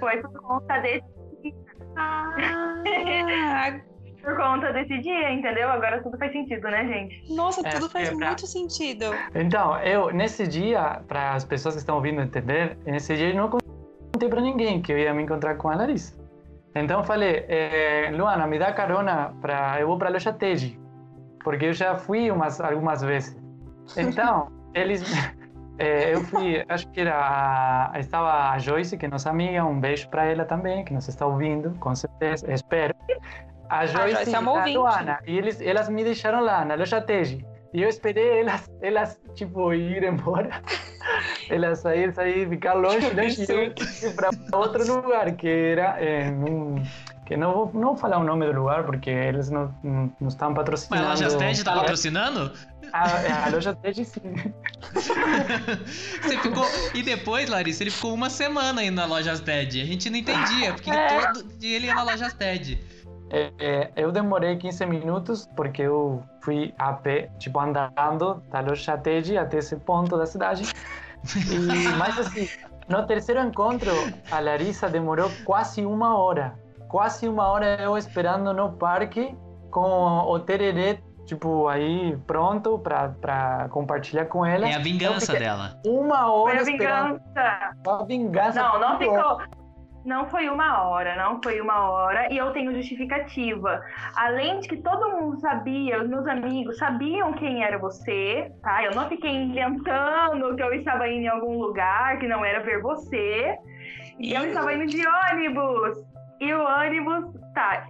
Foi 0.00 0.20
por 0.20 0.32
conta 0.42 0.78
desse 0.80 1.06
dia. 1.42 1.54
Ah, 1.96 3.80
por 4.26 4.36
conta 4.36 4.72
desse 4.72 4.98
dia, 4.98 5.32
entendeu? 5.32 5.70
Agora 5.70 6.02
tudo 6.02 6.18
faz 6.18 6.32
sentido, 6.32 6.64
né, 6.64 6.84
gente? 6.84 7.32
Nossa, 7.32 7.60
é, 7.64 7.70
tudo 7.70 7.88
faz 7.88 8.08
é 8.08 8.16
pra... 8.16 8.26
muito 8.26 8.44
sentido. 8.44 9.04
Então, 9.32 9.78
eu, 9.78 10.12
nesse 10.12 10.48
dia, 10.48 11.00
para 11.06 11.34
as 11.34 11.44
pessoas 11.44 11.76
que 11.76 11.80
estão 11.80 11.94
ouvindo 11.94 12.20
entender, 12.20 12.76
nesse 12.84 13.14
dia 13.14 13.28
eu 13.28 13.36
não 13.36 13.48
contei 13.48 14.28
para 14.28 14.40
ninguém 14.40 14.82
que 14.82 14.92
eu 14.92 14.98
ia 14.98 15.14
me 15.14 15.22
encontrar 15.22 15.54
com 15.54 15.68
a 15.68 15.76
Larissa. 15.76 16.18
Então 16.74 17.04
falei, 17.04 17.46
eh, 17.48 18.10
Luana, 18.12 18.48
me 18.48 18.58
dá 18.58 18.72
carona 18.72 19.32
para 19.40 19.80
eu 19.80 19.86
vou 19.86 19.96
para 19.96 20.08
a 20.08 20.12
loja 20.12 20.32
Teji, 20.32 20.78
porque 21.42 21.66
eu 21.66 21.72
já 21.72 21.94
fui 21.94 22.28
umas 22.30 22.60
algumas 22.60 23.00
vezes. 23.02 23.40
Então, 23.96 24.50
eles 24.74 25.02
eh, 25.78 26.12
eu 26.14 26.20
fui, 26.22 26.64
acho 26.68 26.90
que 26.90 27.00
era 27.00 27.92
estava 27.94 28.50
a 28.50 28.58
Joyce, 28.58 28.98
que 28.98 29.06
é 29.06 29.08
nossa 29.08 29.30
amiga, 29.30 29.64
um 29.64 29.80
beijo 29.80 30.08
para 30.10 30.24
ela 30.26 30.44
também, 30.44 30.84
que 30.84 30.92
nos 30.92 31.08
está 31.08 31.24
ouvindo, 31.24 31.70
com 31.78 31.94
certeza, 31.94 32.52
espero. 32.52 32.94
A 33.68 33.86
Joyce, 33.86 33.98
a 33.98 34.24
Joyce 34.24 34.34
é 34.34 34.36
a 34.36 34.78
Luana. 34.78 35.18
E 35.26 35.38
eles, 35.38 35.60
elas 35.60 35.88
me 35.88 36.04
deixaram 36.04 36.40
lá 36.40 36.64
na 36.64 36.74
loja 36.74 37.00
Teji. 37.00 37.44
E 37.74 37.82
eu 37.82 37.88
esperei 37.88 38.40
elas, 38.40 38.70
elas 38.80 39.20
tipo, 39.34 39.72
ir 39.74 40.02
embora. 40.02 40.62
elas 41.50 41.80
sair, 41.80 42.14
sair, 42.14 42.48
ficar 42.48 42.74
longe, 42.74 43.12
né? 43.12 43.28
E 43.28 43.46
eu 43.52 44.14
para 44.14 44.58
outro 44.58 44.94
lugar, 44.94 45.30
que 45.32 45.48
era 45.48 46.00
é, 46.00 46.30
num, 46.30 46.82
que 47.26 47.36
não 47.36 47.52
vou, 47.52 47.70
não 47.74 47.82
vou 47.88 47.96
falar 47.96 48.18
o 48.18 48.24
nome 48.24 48.46
do 48.46 48.52
lugar, 48.52 48.84
porque 48.84 49.10
eles 49.10 49.50
não, 49.50 49.74
não, 49.82 50.12
não 50.20 50.28
estão 50.28 50.54
patrocinando. 50.54 51.08
Mas 51.08 51.20
a 51.20 51.24
loja 51.26 51.38
Teji 51.38 51.52
está 51.52 51.74
patrocinando? 51.74 52.52
A, 52.92 53.46
a 53.46 53.48
loja 53.50 53.74
Teji 53.74 54.04
sim. 54.04 54.22
Você 54.94 56.38
ficou. 56.38 56.64
E 56.94 57.02
depois, 57.02 57.48
Larissa, 57.48 57.82
ele 57.82 57.90
ficou 57.90 58.14
uma 58.14 58.30
semana 58.30 58.82
indo 58.82 58.94
na 58.94 59.06
loja 59.06 59.36
TED. 59.38 59.82
A 59.82 59.84
gente 59.84 60.08
não 60.08 60.18
entendia, 60.18 60.72
porque 60.72 60.90
é. 60.90 61.32
todo 61.32 61.42
dia 61.58 61.76
ele 61.76 61.86
ia 61.88 61.94
na 61.94 62.04
loja 62.04 62.30
TED. 62.30 62.95
É, 63.30 63.52
é, 63.58 63.90
eu 63.96 64.12
demorei 64.12 64.56
15 64.56 64.86
minutos 64.86 65.48
porque 65.56 65.82
eu 65.82 66.22
fui 66.42 66.72
a 66.78 66.92
pé, 66.92 67.28
tipo, 67.38 67.58
andando 67.58 68.42
da 68.50 68.60
loja 68.60 68.96
Teji 68.96 69.36
até 69.36 69.58
esse 69.58 69.76
ponto 69.76 70.16
da 70.16 70.26
cidade. 70.26 70.64
E, 71.34 71.88
mas 71.98 72.18
assim, 72.18 72.48
no 72.88 73.04
terceiro 73.04 73.40
encontro, 73.40 73.90
a 74.30 74.38
Larissa 74.38 74.88
demorou 74.88 75.30
quase 75.44 75.84
uma 75.84 76.16
hora. 76.16 76.54
Quase 76.88 77.28
uma 77.28 77.48
hora 77.48 77.82
eu 77.82 77.98
esperando 77.98 78.52
no 78.54 78.72
parque 78.72 79.36
com 79.72 79.80
o 79.80 80.38
tererê, 80.38 81.00
tipo, 81.24 81.66
aí 81.66 82.16
pronto 82.28 82.78
para 82.78 83.68
compartilhar 83.70 84.26
com 84.26 84.46
ela. 84.46 84.68
É 84.68 84.74
a 84.74 84.78
vingança 84.78 85.32
dela. 85.32 85.80
Uma 85.84 86.32
hora 86.32 86.52
Foi 86.52 86.60
a 86.60 86.64
vingança. 86.64 87.74
A 87.88 88.04
vingança. 88.04 88.62
Não, 88.62 88.78
não 88.78 88.98
ficou. 88.98 89.42
Não 90.06 90.30
foi 90.30 90.48
uma 90.48 90.84
hora, 90.84 91.16
não 91.16 91.42
foi 91.42 91.60
uma 91.60 91.90
hora, 91.90 92.32
e 92.32 92.38
eu 92.38 92.52
tenho 92.52 92.72
justificativa. 92.72 93.82
Além 94.14 94.60
de 94.60 94.68
que 94.68 94.76
todo 94.76 95.10
mundo 95.10 95.40
sabia, 95.40 96.00
os 96.00 96.08
meus 96.08 96.24
amigos 96.28 96.78
sabiam 96.78 97.32
quem 97.32 97.64
era 97.64 97.76
você, 97.76 98.52
tá? 98.62 98.84
Eu 98.84 98.94
não 98.94 99.08
fiquei 99.08 99.28
inventando 99.28 100.54
que 100.54 100.62
eu 100.62 100.72
estava 100.74 101.08
indo 101.08 101.24
em 101.24 101.28
algum 101.28 101.58
lugar 101.58 102.20
que 102.20 102.28
não 102.28 102.44
era 102.44 102.60
ver 102.60 102.80
você. 102.80 103.58
E 104.20 104.32
eu 104.32 104.46
estava 104.46 104.72
indo 104.72 104.86
de 104.86 105.04
ônibus. 105.04 105.98
E 106.40 106.54
o 106.54 106.62
ônibus, 106.62 107.24
tá. 107.52 107.88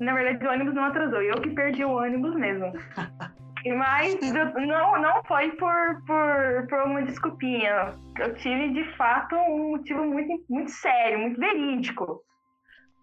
Na 0.00 0.14
verdade, 0.14 0.46
o 0.46 0.50
ônibus 0.50 0.74
não 0.74 0.84
atrasou, 0.84 1.20
eu 1.20 1.38
que 1.42 1.50
perdi 1.50 1.84
o 1.84 1.90
ônibus 1.90 2.34
mesmo. 2.34 2.72
Mas 3.66 4.18
não, 4.20 5.00
não 5.00 5.22
foi 5.24 5.50
por, 5.52 6.02
por, 6.06 6.66
por 6.68 6.82
uma 6.82 7.02
desculpinha. 7.02 7.94
Eu 8.18 8.34
tive, 8.34 8.72
de 8.72 8.96
fato, 8.96 9.34
um 9.34 9.70
motivo 9.72 10.04
muito, 10.04 10.44
muito 10.48 10.70
sério, 10.70 11.18
muito 11.18 11.40
verídico. 11.40 12.22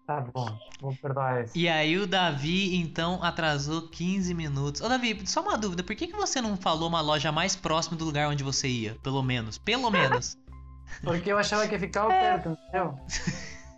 Tá 0.06 0.20
bom, 0.20 0.46
vou 0.80 0.94
perdoar 0.94 1.42
esse. 1.42 1.58
E 1.58 1.68
aí 1.68 1.98
o 1.98 2.06
Davi, 2.06 2.76
então, 2.76 3.22
atrasou 3.22 3.88
15 3.88 4.32
minutos. 4.34 4.80
Ô, 4.80 4.88
Davi, 4.88 5.26
só 5.26 5.42
uma 5.42 5.58
dúvida. 5.58 5.82
Por 5.82 5.96
que, 5.96 6.06
que 6.06 6.16
você 6.16 6.40
não 6.40 6.56
falou 6.56 6.88
uma 6.88 7.00
loja 7.00 7.32
mais 7.32 7.56
próxima 7.56 7.96
do 7.96 8.04
lugar 8.04 8.28
onde 8.28 8.44
você 8.44 8.68
ia? 8.68 8.96
Pelo 9.02 9.20
menos. 9.22 9.58
Pelo 9.58 9.90
menos. 9.90 10.38
Porque 11.02 11.32
eu 11.32 11.38
achava 11.38 11.66
que 11.66 11.76
ficava 11.78 12.08
perto, 12.08 12.50
entendeu? 12.50 12.96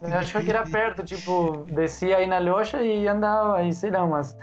Eu 0.03 0.19
achei 0.19 0.43
que 0.43 0.51
era 0.51 0.65
perto, 0.65 1.03
tipo, 1.03 1.65
descia 1.73 2.19
aí 2.19 2.27
na 2.27 2.39
loja 2.39 2.83
e 2.83 3.09
andava 3.09 3.57
aí, 3.57 3.73
sei 3.73 3.91
lá, 3.91 4.05
umas 4.05 4.37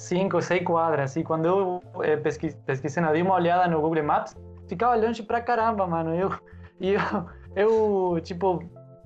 cinco, 0.00 0.40
seis 0.40 0.64
quadras. 0.64 1.14
E 1.16 1.22
quando 1.22 1.46
eu 1.46 1.82
é, 2.02 2.16
pesquis, 2.16 2.54
pesquisei, 2.66 3.04
dei 3.12 3.22
uma 3.22 3.34
olhada 3.34 3.68
no 3.68 3.80
Google 3.80 4.02
Maps, 4.02 4.34
ficava 4.68 4.94
longe 4.94 5.22
pra 5.22 5.40
caramba, 5.40 5.86
mano. 5.86 6.14
Eu, 6.14 6.32
e 6.80 6.94
eu, 6.94 7.00
eu 7.54 8.20
tipo, 8.22 8.62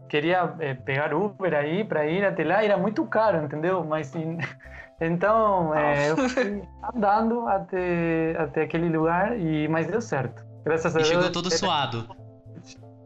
queria 0.08 0.54
é, 0.60 0.74
pegar 0.74 1.12
Uber 1.12 1.52
aí 1.52 1.84
para 1.84 2.06
ir 2.06 2.24
até 2.24 2.44
lá, 2.44 2.64
era 2.64 2.76
muito 2.76 3.04
caro, 3.06 3.44
entendeu? 3.44 3.84
Mas 3.84 4.12
então 5.00 5.74
é, 5.74 6.10
eu 6.10 6.16
fui 6.16 6.62
andando 6.94 7.46
até, 7.48 8.36
até 8.38 8.62
aquele 8.62 8.88
lugar, 8.88 9.38
e, 9.38 9.66
mas 9.68 9.86
deu 9.88 10.00
certo. 10.00 10.44
Graças 10.64 10.94
a 10.94 10.98
Deus. 10.98 11.10
E 11.10 11.12
chegou 11.12 11.32
todo 11.32 11.50
suado. 11.50 12.08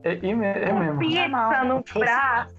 É, 0.04 0.12
é, 0.12 0.68
é 0.68 0.72
mesmo. 0.72 0.98
Pizza 0.98 1.64
no 1.64 1.82
braço. 1.94 2.57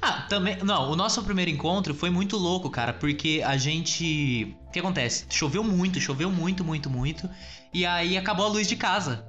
Ah, 0.00 0.22
também. 0.28 0.58
Não, 0.62 0.90
o 0.90 0.96
nosso 0.96 1.22
primeiro 1.22 1.50
encontro 1.50 1.94
foi 1.94 2.10
muito 2.10 2.36
louco, 2.36 2.70
cara, 2.70 2.92
porque 2.92 3.42
a 3.44 3.56
gente. 3.56 4.56
O 4.66 4.70
que 4.70 4.78
acontece? 4.78 5.26
Choveu 5.30 5.64
muito, 5.64 6.00
choveu 6.00 6.30
muito, 6.30 6.64
muito, 6.64 6.90
muito. 6.90 7.28
E 7.72 7.84
aí 7.86 8.16
acabou 8.16 8.46
a 8.46 8.48
luz 8.48 8.68
de 8.68 8.76
casa. 8.76 9.26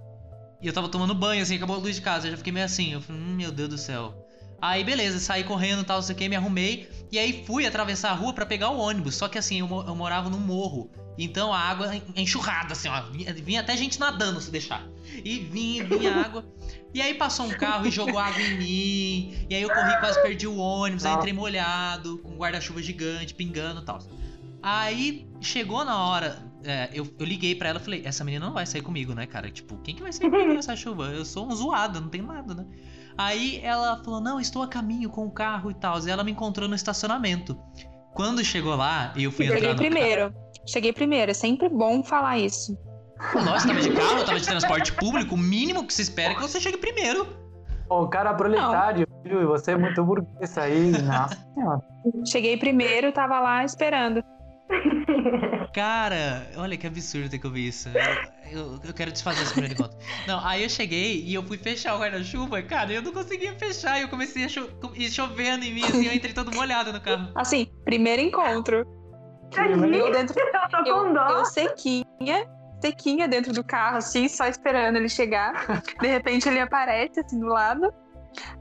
E 0.62 0.68
eu 0.68 0.74
tava 0.74 0.90
tomando 0.90 1.14
banho, 1.14 1.42
assim, 1.42 1.56
acabou 1.56 1.76
a 1.76 1.80
luz 1.80 1.96
de 1.96 2.02
casa. 2.02 2.28
Eu 2.28 2.32
já 2.32 2.38
fiquei 2.38 2.52
meio 2.52 2.66
assim. 2.66 2.94
Eu 2.94 3.02
falei, 3.02 3.22
hum, 3.22 3.36
meu 3.36 3.52
Deus 3.52 3.70
do 3.70 3.78
céu. 3.78 4.28
Aí 4.60 4.84
beleza, 4.84 5.20
saí 5.20 5.44
correndo 5.44 5.84
tal, 5.84 5.98
não 5.98 6.02
sei 6.02 6.16
o 6.16 6.18
que, 6.18 6.28
me 6.28 6.36
arrumei. 6.36 6.90
E 7.12 7.20
aí 7.20 7.44
fui 7.46 7.66
atravessar 7.66 8.12
a 8.12 8.16
rua 8.16 8.34
para 8.34 8.46
pegar 8.46 8.70
o 8.70 8.80
ônibus. 8.80 9.16
Só 9.16 9.28
que 9.28 9.38
assim, 9.38 9.60
eu, 9.60 9.68
eu, 9.88 9.96
morava 9.96 10.30
no 10.30 10.40
morro. 10.40 10.90
Então 11.18 11.52
a 11.54 11.60
água 11.60 11.92
enxurrada, 12.16 12.74
assim, 12.74 12.88
ó. 12.88 13.02
Vinha, 13.10 13.34
vinha, 13.34 13.62
até 13.62 13.76
gente 13.76 14.00
nadando 14.00 14.40
se 14.40 14.52
deixar. 14.52 14.88
E 15.24 15.40
vinha, 15.40 15.84
vinha 15.84 16.14
água. 16.14 16.46
E 16.94 17.02
aí 17.02 17.14
passou 17.16 17.46
um 17.46 17.54
carro 17.58 17.88
e 17.88 17.92
jogou 17.92 18.20
água 18.20 18.42
em 18.42 18.58
mim. 18.58 19.46
E 19.50 19.56
aí 19.56 19.62
eu 19.62 19.70
corri, 19.70 19.98
quase 20.00 20.22
perdi 20.22 20.48
o 20.48 20.58
ônibus. 20.58 21.06
Aí 21.06 21.16
entrei 21.16 21.34
molhado, 21.34 22.20
com 22.20 22.32
um 22.32 22.38
guarda-chuva 22.38 22.82
gigante, 22.82 23.34
pingando 23.34 23.82
e 23.82 23.86
tal. 23.86 24.00
Aí 24.62 25.28
chegou 25.40 25.86
na 25.86 25.98
hora, 25.98 26.38
é, 26.64 26.90
eu, 26.94 27.08
eu, 27.20 27.26
liguei 27.26 27.56
para 27.56 27.70
ela 27.70 27.80
e 27.80 27.84
falei: 27.84 28.02
Essa 28.06 28.24
menina 28.24 28.46
não 28.46 28.54
vai 28.54 28.66
sair 28.66 28.82
comigo, 28.82 29.14
né, 29.14 29.26
cara? 29.26 29.50
Tipo, 29.50 29.78
quem 29.78 29.96
que 29.96 30.02
vai 30.02 30.12
sair 30.12 30.30
comigo 30.30 30.54
nessa 30.54 30.76
chuva? 30.76 31.06
Eu 31.06 31.24
sou 31.24 31.48
um 31.48 31.56
zoado, 31.56 32.02
não 32.02 32.10
tem 32.10 32.22
nada, 32.22 32.54
né? 32.54 32.66
Aí 33.18 33.60
ela 33.64 34.04
falou: 34.04 34.20
Não, 34.20 34.40
estou 34.40 34.62
a 34.62 34.68
caminho 34.68 35.10
com 35.10 35.26
o 35.26 35.32
carro 35.32 35.72
e 35.72 35.74
tal. 35.74 36.00
E 36.06 36.10
ela 36.10 36.24
me 36.24 36.32
encontrou 36.32 36.68
no 36.68 36.76
estacionamento. 36.76 37.58
Quando 38.14 38.44
chegou 38.44 38.76
lá, 38.76 39.14
eu 39.16 39.32
fui 39.32 39.46
Cheguei 39.46 39.70
entrar 39.70 39.74
no 39.74 39.80
primeiro. 39.80 40.34
Carro. 40.34 40.47
Cheguei 40.68 40.94
primeiro. 40.94 41.32
É 41.32 41.34
sempre 41.34 41.70
bom 41.70 42.04
falar 42.04 42.38
isso. 42.38 42.78
Nossa, 43.34 43.68
tava 43.68 43.82
de 43.82 43.92
carro, 43.92 44.24
tava 44.24 44.40
de 44.40 44.46
transporte 44.46 44.94
público. 44.94 45.36
O 45.36 45.38
mínimo 45.38 45.86
que 45.86 45.94
se 45.94 46.04
espera 46.04 46.34
é 46.34 46.36
que 46.36 46.42
você 46.42 46.60
chegue 46.60 46.78
primeiro. 46.78 47.28
O 47.90 48.08
cara 48.08 48.34
proletário, 48.34 49.08
viu? 49.24 49.42
E 49.42 49.46
você 49.46 49.72
é 49.72 49.78
muito 49.78 50.04
burguês 50.04 50.58
aí. 50.58 50.92
Nossa 50.92 51.48
Cheguei 52.26 52.58
primeiro, 52.58 53.12
tava 53.12 53.40
lá 53.40 53.64
esperando. 53.64 54.24
Cara, 55.74 56.48
olha 56.58 56.76
que 56.76 56.86
absurdo 56.86 57.30
ter 57.30 57.40
que 57.40 57.48
ouvir 57.48 57.68
isso. 57.68 57.90
Eu, 58.52 58.60
eu, 58.60 58.80
eu 58.84 58.94
quero 58.94 59.12
desfazer 59.12 59.44
esse 59.44 59.54
primeiro 59.54 59.76
encontro. 59.76 59.98
Não, 60.28 60.46
aí 60.46 60.64
eu 60.64 60.70
cheguei 60.70 61.24
e 61.24 61.34
eu 61.34 61.44
fui 61.44 61.58
fechar 61.58 61.96
o 61.96 62.00
guarda-chuva, 62.00 62.62
cara, 62.64 62.92
eu 62.92 63.02
não 63.02 63.14
conseguia 63.14 63.54
fechar. 63.54 64.00
E 64.00 64.02
eu 64.02 64.10
comecei 64.10 64.44
a 64.44 64.50
cho 64.50 64.68
chovendo 65.10 65.64
em 65.64 65.74
mim, 65.74 65.84
assim, 65.84 66.08
eu 66.08 66.14
entrei 66.14 66.34
todo 66.34 66.54
molhado 66.54 66.92
no 66.92 67.00
carro. 67.00 67.32
Assim, 67.36 67.68
primeiro 67.86 68.22
encontro. 68.22 68.86
Eu 69.58 70.12
dentro. 70.12 70.36
Eu, 70.86 71.16
eu 71.16 71.46
sequinha, 71.46 72.48
sequinha 72.82 73.27
dentro 73.27 73.54
do 73.54 73.63
carro, 73.63 73.98
assim, 73.98 74.27
só 74.27 74.46
esperando 74.46 74.98
ele 74.98 75.10
chegar. 75.10 75.82
De 76.00 76.08
repente 76.08 76.48
ele 76.48 76.60
aparece 76.60 77.20
assim 77.20 77.39
do 77.39 77.48
lado 77.48 77.94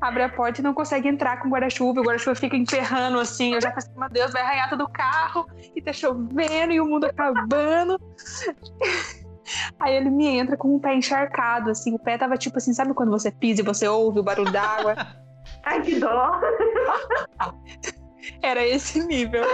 abre 0.00 0.22
a 0.22 0.28
porta 0.28 0.60
e 0.60 0.64
não 0.64 0.74
consegue 0.74 1.08
entrar 1.08 1.40
com 1.40 1.48
o 1.48 1.50
guarda-chuva. 1.50 2.00
O 2.00 2.04
guarda-chuva 2.04 2.34
fica 2.34 2.56
emperrando 2.56 3.18
assim. 3.18 3.54
Eu 3.54 3.60
já 3.60 3.70
pensei, 3.70 3.92
meu 3.96 4.08
Deus, 4.08 4.32
vai 4.32 4.42
arranhar 4.42 4.70
todo 4.70 4.84
o 4.84 4.88
carro 4.88 5.46
e 5.74 5.82
tá 5.82 5.92
chovendo 5.92 6.72
e 6.72 6.80
o 6.80 6.86
mundo 6.86 7.04
acabando. 7.04 7.98
Aí 9.78 9.94
ele 9.94 10.10
me 10.10 10.26
entra 10.26 10.56
com 10.56 10.74
o 10.74 10.80
pé 10.80 10.94
encharcado, 10.94 11.70
assim. 11.70 11.94
O 11.94 11.98
pé 11.98 12.18
tava 12.18 12.36
tipo 12.36 12.58
assim, 12.58 12.72
sabe 12.72 12.94
quando 12.94 13.10
você 13.10 13.30
pisa 13.30 13.60
e 13.60 13.64
você 13.64 13.86
ouve 13.86 14.18
o 14.18 14.22
barulho 14.22 14.50
d'água? 14.50 14.96
Ai, 15.64 15.80
que 15.82 15.98
dó! 15.98 16.40
Era 18.42 18.66
esse 18.66 19.02
nível. 19.04 19.44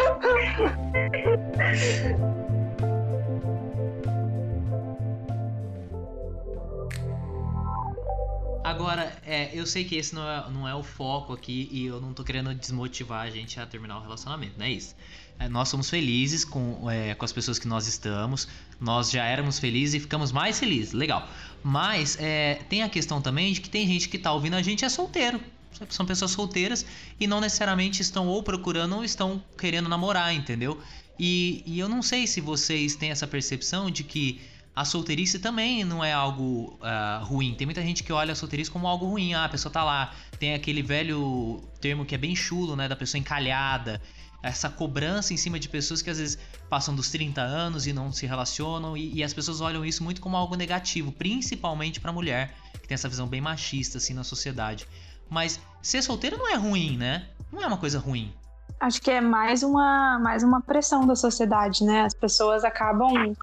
Agora, 8.64 9.12
é, 9.26 9.50
eu 9.52 9.66
sei 9.66 9.84
que 9.84 9.96
esse 9.96 10.14
não 10.14 10.28
é, 10.28 10.50
não 10.50 10.68
é 10.68 10.74
o 10.74 10.82
foco 10.82 11.32
aqui 11.32 11.68
e 11.70 11.84
eu 11.84 12.00
não 12.00 12.14
tô 12.14 12.24
querendo 12.24 12.54
desmotivar 12.54 13.26
a 13.26 13.30
gente 13.30 13.60
a 13.60 13.66
terminar 13.66 13.98
o 13.98 14.02
relacionamento, 14.02 14.54
não 14.56 14.64
é 14.64 14.70
isso. 14.70 14.94
É, 15.38 15.48
nós 15.48 15.68
somos 15.68 15.90
felizes 15.90 16.44
com, 16.44 16.88
é, 16.90 17.14
com 17.14 17.24
as 17.24 17.32
pessoas 17.32 17.58
que 17.58 17.68
nós 17.68 17.86
estamos, 17.86 18.48
nós 18.80 19.10
já 19.10 19.24
éramos 19.24 19.58
felizes 19.58 19.94
e 19.94 20.00
ficamos 20.00 20.32
mais 20.32 20.58
felizes, 20.58 20.92
legal. 20.92 21.28
Mas 21.62 22.16
é, 22.20 22.60
tem 22.68 22.82
a 22.82 22.88
questão 22.88 23.20
também 23.20 23.52
de 23.52 23.60
que 23.60 23.68
tem 23.68 23.86
gente 23.86 24.08
que 24.08 24.18
tá 24.18 24.32
ouvindo 24.32 24.54
a 24.54 24.62
gente 24.62 24.84
é 24.84 24.88
solteiro. 24.88 25.40
São 25.88 26.06
pessoas 26.06 26.30
solteiras 26.30 26.84
e 27.18 27.26
não 27.26 27.40
necessariamente 27.40 28.02
estão 28.02 28.28
ou 28.28 28.42
procurando 28.42 28.96
ou 28.96 29.04
estão 29.04 29.42
querendo 29.58 29.88
namorar, 29.88 30.34
entendeu? 30.34 30.80
E, 31.18 31.62
e 31.66 31.78
eu 31.78 31.88
não 31.88 32.02
sei 32.02 32.26
se 32.26 32.40
vocês 32.40 32.96
têm 32.96 33.10
essa 33.10 33.26
percepção 33.26 33.90
de 33.90 34.04
que 34.04 34.40
a 34.74 34.84
solteirice 34.84 35.38
também 35.38 35.84
não 35.84 36.02
é 36.02 36.12
algo 36.12 36.78
uh, 36.80 37.24
ruim. 37.24 37.54
Tem 37.54 37.66
muita 37.66 37.82
gente 37.82 38.02
que 38.02 38.12
olha 38.12 38.32
a 38.32 38.34
solteirice 38.34 38.70
como 38.70 38.86
algo 38.86 39.06
ruim. 39.06 39.34
Ah, 39.34 39.44
a 39.44 39.48
pessoa 39.48 39.70
tá 39.70 39.84
lá. 39.84 40.14
Tem 40.38 40.54
aquele 40.54 40.82
velho 40.82 41.62
termo 41.80 42.06
que 42.06 42.14
é 42.14 42.18
bem 42.18 42.34
chulo, 42.34 42.74
né? 42.74 42.88
Da 42.88 42.96
pessoa 42.96 43.18
encalhada. 43.18 44.00
Essa 44.42 44.70
cobrança 44.70 45.34
em 45.34 45.36
cima 45.36 45.58
de 45.58 45.68
pessoas 45.68 46.00
que 46.00 46.10
às 46.10 46.18
vezes 46.18 46.38
passam 46.68 46.96
dos 46.96 47.10
30 47.10 47.42
anos 47.42 47.86
e 47.86 47.92
não 47.92 48.10
se 48.10 48.26
relacionam. 48.26 48.96
E, 48.96 49.12
e 49.14 49.22
as 49.22 49.34
pessoas 49.34 49.60
olham 49.60 49.84
isso 49.84 50.02
muito 50.02 50.22
como 50.22 50.36
algo 50.36 50.56
negativo, 50.56 51.12
principalmente 51.12 52.00
pra 52.00 52.10
mulher, 52.10 52.56
que 52.80 52.88
tem 52.88 52.94
essa 52.94 53.10
visão 53.10 53.28
bem 53.28 53.42
machista 53.42 53.98
assim 53.98 54.14
na 54.14 54.24
sociedade. 54.24 54.88
Mas 55.32 55.58
ser 55.80 56.02
solteiro 56.02 56.36
não 56.36 56.46
é 56.46 56.56
ruim, 56.56 56.98
né? 56.98 57.26
Não 57.50 57.62
é 57.62 57.66
uma 57.66 57.78
coisa 57.78 57.98
ruim. 57.98 58.30
Acho 58.78 59.00
que 59.00 59.10
é 59.10 59.18
mais 59.18 59.62
uma, 59.62 60.18
mais 60.18 60.42
uma 60.42 60.60
pressão 60.60 61.06
da 61.06 61.16
sociedade, 61.16 61.84
né? 61.84 62.02
As 62.02 62.12
pessoas 62.12 62.64
acabam 62.64 63.34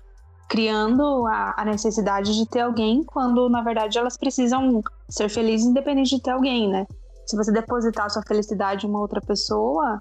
criando 0.47 1.25
a, 1.25 1.55
a, 1.57 1.65
necessidade 1.65 2.35
de 2.35 2.47
ter 2.47 2.61
alguém 2.61 3.03
quando 3.03 3.49
na 3.49 3.63
verdade 3.63 3.97
elas 3.97 4.17
precisam 4.17 4.83
ser 5.07 5.29
felizes 5.29 5.65
independente 5.65 6.15
de 6.15 6.21
ter 6.21 6.29
alguém, 6.29 6.69
né? 6.69 6.85
Se 7.25 7.35
você 7.35 7.51
depositar 7.51 8.09
sua 8.11 8.21
felicidade 8.21 8.85
em 8.85 8.89
uma 8.89 8.99
outra 8.99 9.21
pessoa, 9.21 9.97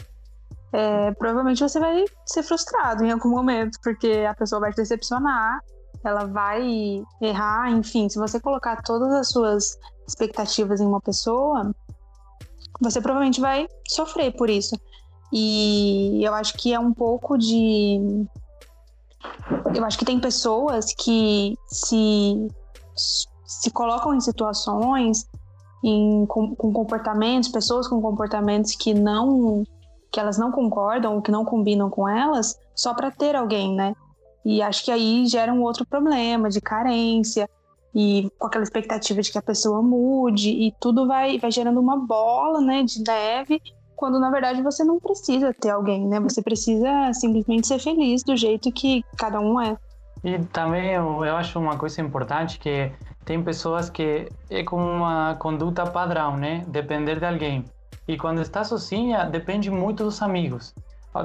é, 0.72 1.10
provavelmente 1.12 1.62
você 1.62 1.80
vai 1.80 2.04
ser 2.26 2.42
frustrado 2.42 3.02
em 3.02 3.10
algum 3.10 3.30
momento, 3.30 3.78
porque 3.82 4.26
a 4.28 4.34
pessoa 4.34 4.60
vai 4.60 4.72
te 4.72 4.76
decepcionar, 4.76 5.60
ela 6.04 6.26
vai 6.26 7.02
errar, 7.20 7.70
enfim, 7.70 8.10
se 8.10 8.18
você 8.18 8.38
colocar 8.38 8.82
todas 8.82 9.10
as 9.12 9.28
suas 9.28 9.78
expectativas 10.08 10.80
em 10.80 10.86
uma 10.86 11.00
pessoa, 11.00 11.70
você 12.80 13.00
provavelmente 13.00 13.40
vai 13.40 13.68
sofrer 13.86 14.34
por 14.34 14.48
isso. 14.48 14.74
E 15.32 16.24
eu 16.24 16.34
acho 16.34 16.54
que 16.54 16.72
é 16.72 16.80
um 16.80 16.92
pouco 16.92 17.36
de 17.36 18.26
eu 19.74 19.84
acho 19.84 19.98
que 19.98 20.04
tem 20.04 20.18
pessoas 20.18 20.94
que 20.94 21.54
se, 21.66 22.48
se 23.46 23.70
colocam 23.70 24.14
em 24.14 24.20
situações, 24.20 25.28
em, 25.84 26.24
com, 26.26 26.54
com 26.54 26.72
comportamentos, 26.72 27.50
pessoas 27.50 27.86
com 27.86 28.00
comportamentos 28.00 28.74
que 28.74 28.94
não 28.94 29.64
que 30.10 30.18
elas 30.18 30.38
não 30.38 30.50
concordam, 30.50 31.20
que 31.20 31.30
não 31.30 31.44
combinam 31.44 31.90
com 31.90 32.08
elas, 32.08 32.58
só 32.74 32.94
para 32.94 33.10
ter 33.10 33.36
alguém, 33.36 33.74
né? 33.74 33.94
E 34.42 34.62
acho 34.62 34.82
que 34.82 34.90
aí 34.90 35.26
gera 35.26 35.52
um 35.52 35.62
outro 35.62 35.84
problema 35.86 36.48
de 36.48 36.62
carência 36.62 37.46
e 37.94 38.30
com 38.38 38.46
aquela 38.46 38.64
expectativa 38.64 39.20
de 39.20 39.32
que 39.32 39.38
a 39.38 39.42
pessoa 39.42 39.82
mude 39.82 40.50
e 40.50 40.72
tudo 40.80 41.06
vai, 41.06 41.38
vai 41.38 41.50
gerando 41.50 41.80
uma 41.80 41.96
bola, 41.96 42.60
né, 42.60 42.82
de 42.82 43.02
neve 43.02 43.60
quando 43.98 44.20
na 44.20 44.30
verdade 44.30 44.62
você 44.62 44.84
não 44.84 45.00
precisa 45.00 45.52
ter 45.52 45.70
alguém, 45.70 46.06
né? 46.06 46.20
Você 46.20 46.40
precisa 46.40 47.12
simplesmente 47.12 47.66
ser 47.66 47.80
feliz 47.80 48.22
do 48.22 48.36
jeito 48.36 48.70
que 48.70 49.04
cada 49.18 49.40
um 49.40 49.60
é. 49.60 49.76
E 50.22 50.38
também 50.38 50.92
eu, 50.92 51.24
eu 51.24 51.34
acho 51.34 51.58
uma 51.58 51.76
coisa 51.76 52.00
importante 52.00 52.60
que 52.60 52.92
tem 53.24 53.42
pessoas 53.42 53.90
que 53.90 54.28
é 54.48 54.62
como 54.62 54.88
uma 54.88 55.34
conduta 55.34 55.84
padrão, 55.84 56.36
né? 56.36 56.64
Depender 56.68 57.18
de 57.18 57.26
alguém. 57.26 57.64
E 58.06 58.16
quando 58.16 58.40
está 58.40 58.62
sozinha, 58.62 59.24
depende 59.24 59.68
muito 59.68 60.04
dos 60.04 60.22
amigos. 60.22 60.72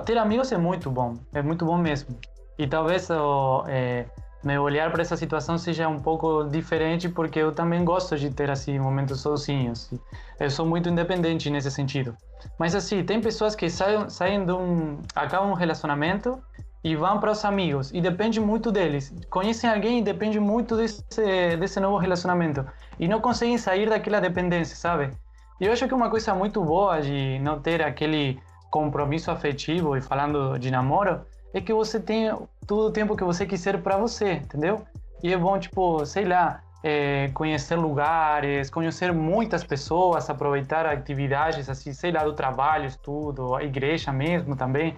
Ter 0.04 0.17
amigos 0.17 0.52
é 0.52 0.58
muito 0.58 0.89
bom, 0.89 1.15
é 1.32 1.43
muito 1.43 1.65
bom 1.65 1.78
mesmo. 1.78 2.17
E 2.58 2.65
talvez 2.65 3.08
o, 3.12 3.65
é, 3.67 4.06
meu 4.43 4.62
olhar 4.62 4.91
para 4.91 5.01
essa 5.01 5.15
situação 5.15 5.58
seja 5.58 5.88
um 5.88 5.99
pouco 5.99 6.43
diferente, 6.43 7.08
porque 7.08 7.39
eu 7.39 7.51
também 7.53 7.84
gosto 7.86 8.17
de 8.17 8.29
ter 8.29 8.51
assim 8.51 8.77
momentos 8.77 9.21
sozinhos. 9.21 9.89
Eu 10.39 10.49
sou 10.49 10.65
muito 10.65 10.89
independente 10.89 11.49
nesse 11.49 11.71
sentido. 11.71 12.15
Mas 12.60 12.75
assim, 12.75 13.03
tem 13.03 13.21
pessoas 13.21 13.56
que 13.56 13.69
saem, 13.69 14.10
saem 14.10 14.45
de 14.45 14.51
um. 14.51 14.99
acabam 15.15 15.51
um 15.51 15.53
relacionamento 15.53 16.41
e 16.84 16.95
vão 16.95 17.19
para 17.19 17.32
os 17.32 17.45
amigos. 17.45 17.91
E 17.93 18.01
depende 18.01 18.41
muito 18.41 18.71
deles. 18.71 19.13
Conhecem 19.29 19.69
alguém 19.69 19.99
e 19.99 20.01
depende 20.01 20.39
muito 20.39 20.75
desse, 20.75 21.01
desse 21.58 21.79
novo 21.79 21.97
relacionamento. 21.97 22.65
E 22.99 23.08
não 23.08 23.21
conseguem 23.21 23.58
sair 23.58 23.89
daquela 23.89 24.19
dependência, 24.19 24.75
sabe? 24.75 25.12
E 25.62 25.65
eu 25.65 25.71
acho 25.71 25.88
que 25.88 25.93
uma 25.93 26.10
coisa 26.10 26.36
muito 26.36 26.62
boa 26.62 26.99
de 26.99 27.39
não 27.39 27.62
ter 27.62 27.82
aquele 27.82 28.39
compromisso 28.69 29.32
afetivo 29.32 29.95
e 29.95 30.01
falando 30.01 30.58
de 30.58 30.69
namoro 30.69 31.21
é 31.53 31.62
que 31.62 31.71
você 31.71 31.99
tem 31.99 32.32
todo 32.67 32.88
o 32.88 32.91
tempo 32.91 33.15
que 33.15 33.23
você 33.23 33.45
quiser 33.45 33.82
para 33.82 33.97
você, 33.97 34.34
entendeu? 34.34 34.86
E 35.21 35.34
é 35.34 35.38
bom, 35.38 35.58
tipo, 35.58 36.06
sei 36.06 36.26
lá, 36.26 36.62
é, 36.84 37.30
conhecer 37.34 37.76
lugares, 37.76 38.69
conhecer 38.69 39.13
muitas 39.13 39.63
pessoas, 39.63 40.30
aproveitar 40.30 40.86
atividades, 40.86 41.69
assim, 41.69 41.93
sei 41.93 42.12
lá, 42.12 42.23
do 42.23 42.34
trabalho, 42.34 42.86
estudo, 42.86 43.56
a 43.56 43.63
igreja 43.63 44.12
mesmo 44.12 44.56
também. 44.56 44.95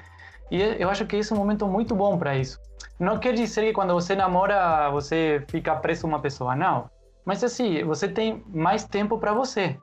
E 0.50 0.62
eu 0.80 0.90
acho 0.90 1.06
que 1.06 1.16
esse 1.16 1.32
é 1.32 1.36
um 1.36 1.40
momento 1.40 1.68
muito 1.68 1.96
bom 1.96 2.18
para 2.18 2.36
isso. 2.36 2.60
Não 3.00 3.20
quer 3.20 3.34
dizer 3.34 3.66
que 3.66 3.74
quando 3.74 3.94
você 3.94 4.16
namora 4.16 4.90
você 4.90 5.44
fica 5.50 5.76
preso 5.76 6.08
a 6.08 6.10
uma 6.10 6.20
pessoa, 6.20 6.56
não. 6.56 6.90
Mas 7.24 7.44
assim, 7.44 7.84
você 7.84 8.08
tem 8.08 8.44
mais 8.48 8.86
tempo 8.86 9.18
para 9.18 9.34
você. 9.34 9.78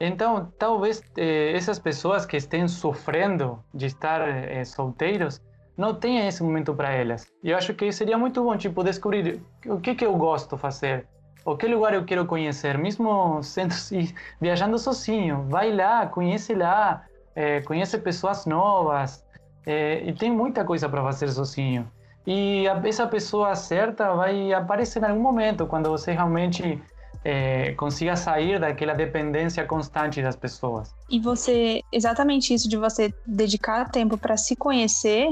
Então, 0.00 0.52
talvez 0.58 1.02
eh, 1.16 1.52
essas 1.54 1.78
pessoas 1.78 2.24
que 2.24 2.36
estejam 2.36 2.68
sofrendo 2.68 3.62
de 3.74 3.86
estar 3.86 4.20
eh, 4.20 4.64
solteiros 4.64 5.40
não 5.78 5.94
tenham 5.94 6.26
esse 6.26 6.42
momento 6.42 6.74
para 6.74 6.90
elas. 6.92 7.24
E 7.42 7.50
eu 7.50 7.56
acho 7.56 7.72
que 7.72 7.92
seria 7.92 8.18
muito 8.18 8.42
bom, 8.42 8.56
tipo, 8.56 8.82
descobrir 8.82 9.40
o 9.64 9.78
que 9.78 9.94
que 9.94 10.04
eu 10.04 10.14
gosto 10.16 10.56
de 10.56 10.60
fazer, 10.60 11.06
o 11.44 11.56
que 11.56 11.68
lugar 11.68 11.94
eu 11.94 12.04
quero 12.04 12.26
conhecer, 12.26 12.76
mesmo 12.76 13.40
sendo 13.44 13.72
viajando 14.40 14.76
sozinho. 14.76 15.46
Vai 15.48 15.72
lá, 15.72 16.06
conhece 16.06 16.52
lá, 16.52 17.06
eh, 17.36 17.60
conhece 17.62 17.96
pessoas 17.98 18.44
novas, 18.44 19.24
eh, 19.64 20.02
e 20.04 20.12
tem 20.12 20.32
muita 20.32 20.64
coisa 20.64 20.88
para 20.88 21.02
fazer 21.02 21.28
sozinho. 21.28 21.88
E 22.26 22.66
a, 22.66 22.82
essa 22.84 23.06
pessoa 23.06 23.54
certa 23.54 24.12
vai 24.14 24.52
aparecer 24.52 25.00
em 25.00 25.06
algum 25.06 25.22
momento, 25.22 25.64
quando 25.64 25.88
você 25.88 26.10
realmente 26.12 26.82
é, 27.24 27.72
consiga 27.74 28.16
sair 28.16 28.58
daquela 28.58 28.94
dependência 28.94 29.64
constante 29.64 30.20
das 30.20 30.36
pessoas. 30.36 30.92
E 31.08 31.20
você, 31.20 31.82
exatamente 31.92 32.52
isso 32.52 32.68
de 32.68 32.76
você 32.76 33.12
dedicar 33.26 33.90
tempo 33.90 34.18
para 34.18 34.36
se 34.36 34.56
conhecer, 34.56 35.28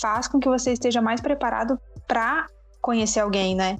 faz 0.00 0.28
com 0.28 0.38
que 0.38 0.48
você 0.48 0.72
esteja 0.72 1.00
mais 1.00 1.20
preparado 1.20 1.78
para 2.06 2.46
conhecer 2.80 3.20
alguém, 3.20 3.54
né? 3.54 3.78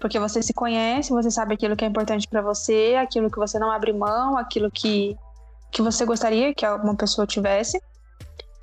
Porque 0.00 0.18
você 0.18 0.42
se 0.42 0.52
conhece, 0.52 1.10
você 1.10 1.30
sabe 1.30 1.54
aquilo 1.54 1.76
que 1.76 1.84
é 1.84 1.88
importante 1.88 2.28
para 2.28 2.42
você, 2.42 2.96
aquilo 3.00 3.30
que 3.30 3.38
você 3.38 3.58
não 3.58 3.70
abre 3.70 3.92
mão, 3.92 4.36
aquilo 4.36 4.70
que, 4.70 5.16
que 5.70 5.82
você 5.82 6.04
gostaria 6.04 6.54
que 6.54 6.66
uma 6.66 6.94
pessoa 6.94 7.26
tivesse. 7.26 7.80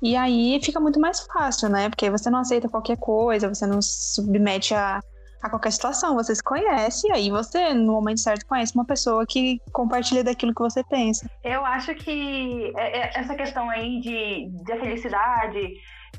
E 0.02 0.16
aí 0.16 0.60
fica 0.62 0.78
muito 0.78 1.00
mais 1.00 1.20
fácil, 1.20 1.68
né? 1.68 1.88
Porque 1.88 2.10
você 2.10 2.30
não 2.30 2.40
aceita 2.40 2.68
qualquer 2.68 2.96
coisa, 2.96 3.48
você 3.48 3.66
não 3.66 3.80
se 3.82 4.14
submete 4.14 4.74
a 4.74 5.00
a 5.46 5.50
qualquer 5.50 5.72
situação. 5.72 6.14
Você 6.14 6.34
se 6.34 6.42
conhece, 6.42 7.08
e 7.08 7.12
aí 7.12 7.30
você, 7.30 7.72
no 7.72 7.92
momento 7.92 8.20
certo, 8.20 8.46
conhece 8.46 8.74
uma 8.74 8.84
pessoa 8.84 9.24
que 9.26 9.60
compartilha 9.72 10.22
daquilo 10.22 10.54
que 10.54 10.60
você 10.60 10.82
pensa. 10.84 11.30
Eu 11.42 11.64
acho 11.64 11.94
que 11.94 12.72
é, 12.76 12.98
é, 12.98 13.20
essa 13.20 13.34
questão 13.34 13.68
aí 13.70 14.00
de, 14.00 14.48
de 14.64 14.80
felicidade 14.80 15.74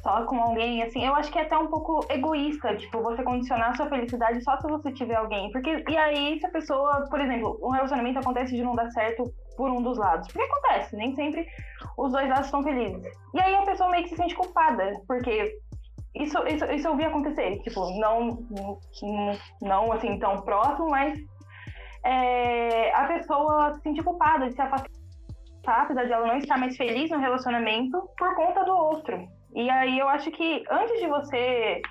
só 0.07 0.25
com 0.25 0.41
alguém, 0.41 0.81
assim, 0.83 1.05
eu 1.05 1.13
acho 1.15 1.29
que 1.29 1.37
é 1.37 1.41
até 1.41 1.57
um 1.57 1.67
pouco 1.67 1.99
egoísta, 2.09 2.77
tipo, 2.77 3.01
você 3.01 3.21
condicionar 3.23 3.75
sua 3.75 3.89
felicidade 3.89 4.41
só 4.41 4.55
se 4.57 4.65
você 4.65 4.89
tiver 4.93 5.15
alguém. 5.15 5.51
Porque, 5.51 5.83
e 5.85 5.97
aí, 5.97 6.39
se 6.39 6.45
a 6.45 6.49
pessoa, 6.49 7.05
por 7.09 7.19
exemplo, 7.19 7.59
um 7.61 7.71
relacionamento 7.71 8.19
acontece 8.19 8.55
de 8.55 8.63
não 8.63 8.73
dar 8.73 8.89
certo 8.91 9.29
por 9.57 9.69
um 9.69 9.81
dos 9.81 9.97
lados. 9.97 10.25
Porque 10.31 10.49
acontece, 10.49 10.95
nem 10.95 11.13
sempre 11.13 11.45
os 11.97 12.13
dois 12.13 12.29
lados 12.29 12.45
estão 12.45 12.63
felizes. 12.63 13.03
E 13.33 13.41
aí 13.41 13.53
a 13.53 13.63
pessoa 13.63 13.89
meio 13.89 14.03
que 14.03 14.11
se 14.11 14.15
sente 14.15 14.33
culpada, 14.33 14.93
porque 15.05 15.59
isso, 16.15 16.37
isso, 16.47 16.63
isso 16.65 16.87
eu 16.87 16.95
vi 16.95 17.03
acontecer, 17.03 17.59
tipo, 17.63 17.99
não, 17.99 18.39
não 19.61 19.91
assim 19.91 20.17
tão 20.19 20.41
próximo, 20.41 20.89
mas 20.89 21.19
é, 22.05 22.95
a 22.95 23.07
pessoa 23.07 23.73
se 23.75 23.81
sentir 23.81 24.03
culpada 24.03 24.47
de 24.47 24.53
se 24.53 24.61
afastar, 24.61 24.87
apesar 25.67 26.05
de 26.05 26.13
ela 26.13 26.27
não 26.27 26.37
estar 26.37 26.57
mais 26.57 26.77
feliz 26.77 27.09
no 27.09 27.19
relacionamento, 27.19 28.09
por 28.17 28.33
conta 28.35 28.63
do 28.63 28.71
outro. 28.71 29.36
E 29.55 29.69
aí 29.69 29.97
eu 29.97 30.07
acho 30.07 30.29
que 30.31 30.63
antes 30.69 30.99
de 30.99 31.07
você 31.07 31.81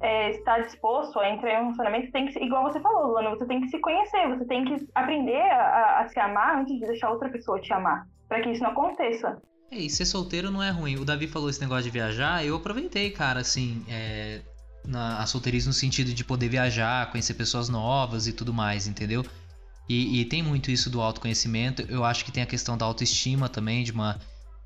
é, 0.00 0.30
estar 0.30 0.60
disposto 0.60 1.18
a 1.18 1.30
entrar 1.30 1.50
em 1.50 1.56
um 1.56 1.62
relacionamento, 1.62 2.12
tem 2.12 2.26
que, 2.26 2.38
igual 2.38 2.64
você 2.64 2.80
falou, 2.80 3.08
Luana, 3.08 3.30
você 3.30 3.46
tem 3.46 3.60
que 3.60 3.68
se 3.68 3.78
conhecer, 3.78 4.28
você 4.28 4.44
tem 4.44 4.64
que 4.64 4.86
aprender 4.94 5.40
a, 5.40 6.00
a 6.00 6.08
se 6.08 6.18
amar 6.18 6.60
antes 6.60 6.78
de 6.78 6.86
deixar 6.86 7.10
outra 7.10 7.28
pessoa 7.28 7.60
te 7.60 7.72
amar, 7.72 8.06
para 8.28 8.42
que 8.42 8.50
isso 8.50 8.62
não 8.62 8.70
aconteça. 8.70 9.40
É, 9.70 9.76
e 9.76 9.88
ser 9.88 10.04
solteiro 10.04 10.50
não 10.50 10.62
é 10.62 10.70
ruim. 10.70 10.96
O 10.96 11.04
Davi 11.04 11.26
falou 11.26 11.48
esse 11.48 11.60
negócio 11.60 11.84
de 11.84 11.90
viajar, 11.90 12.44
eu 12.44 12.56
aproveitei, 12.56 13.10
cara, 13.10 13.40
assim, 13.40 13.84
é, 13.88 14.42
na, 14.86 15.18
a 15.18 15.26
solteirice 15.26 15.66
no 15.66 15.72
sentido 15.72 16.12
de 16.12 16.24
poder 16.24 16.48
viajar, 16.48 17.10
conhecer 17.10 17.34
pessoas 17.34 17.68
novas 17.68 18.26
e 18.26 18.32
tudo 18.32 18.52
mais, 18.52 18.86
entendeu? 18.86 19.24
E, 19.88 20.20
e, 20.20 20.24
tem 20.24 20.42
muito 20.42 20.70
isso 20.70 20.88
do 20.88 21.00
autoconhecimento. 21.00 21.82
Eu 21.90 22.04
acho 22.04 22.24
que 22.24 22.32
tem 22.32 22.42
a 22.42 22.46
questão 22.46 22.76
da 22.76 22.86
autoestima 22.86 23.48
também, 23.48 23.84
de 23.84 23.92
uma 23.92 24.18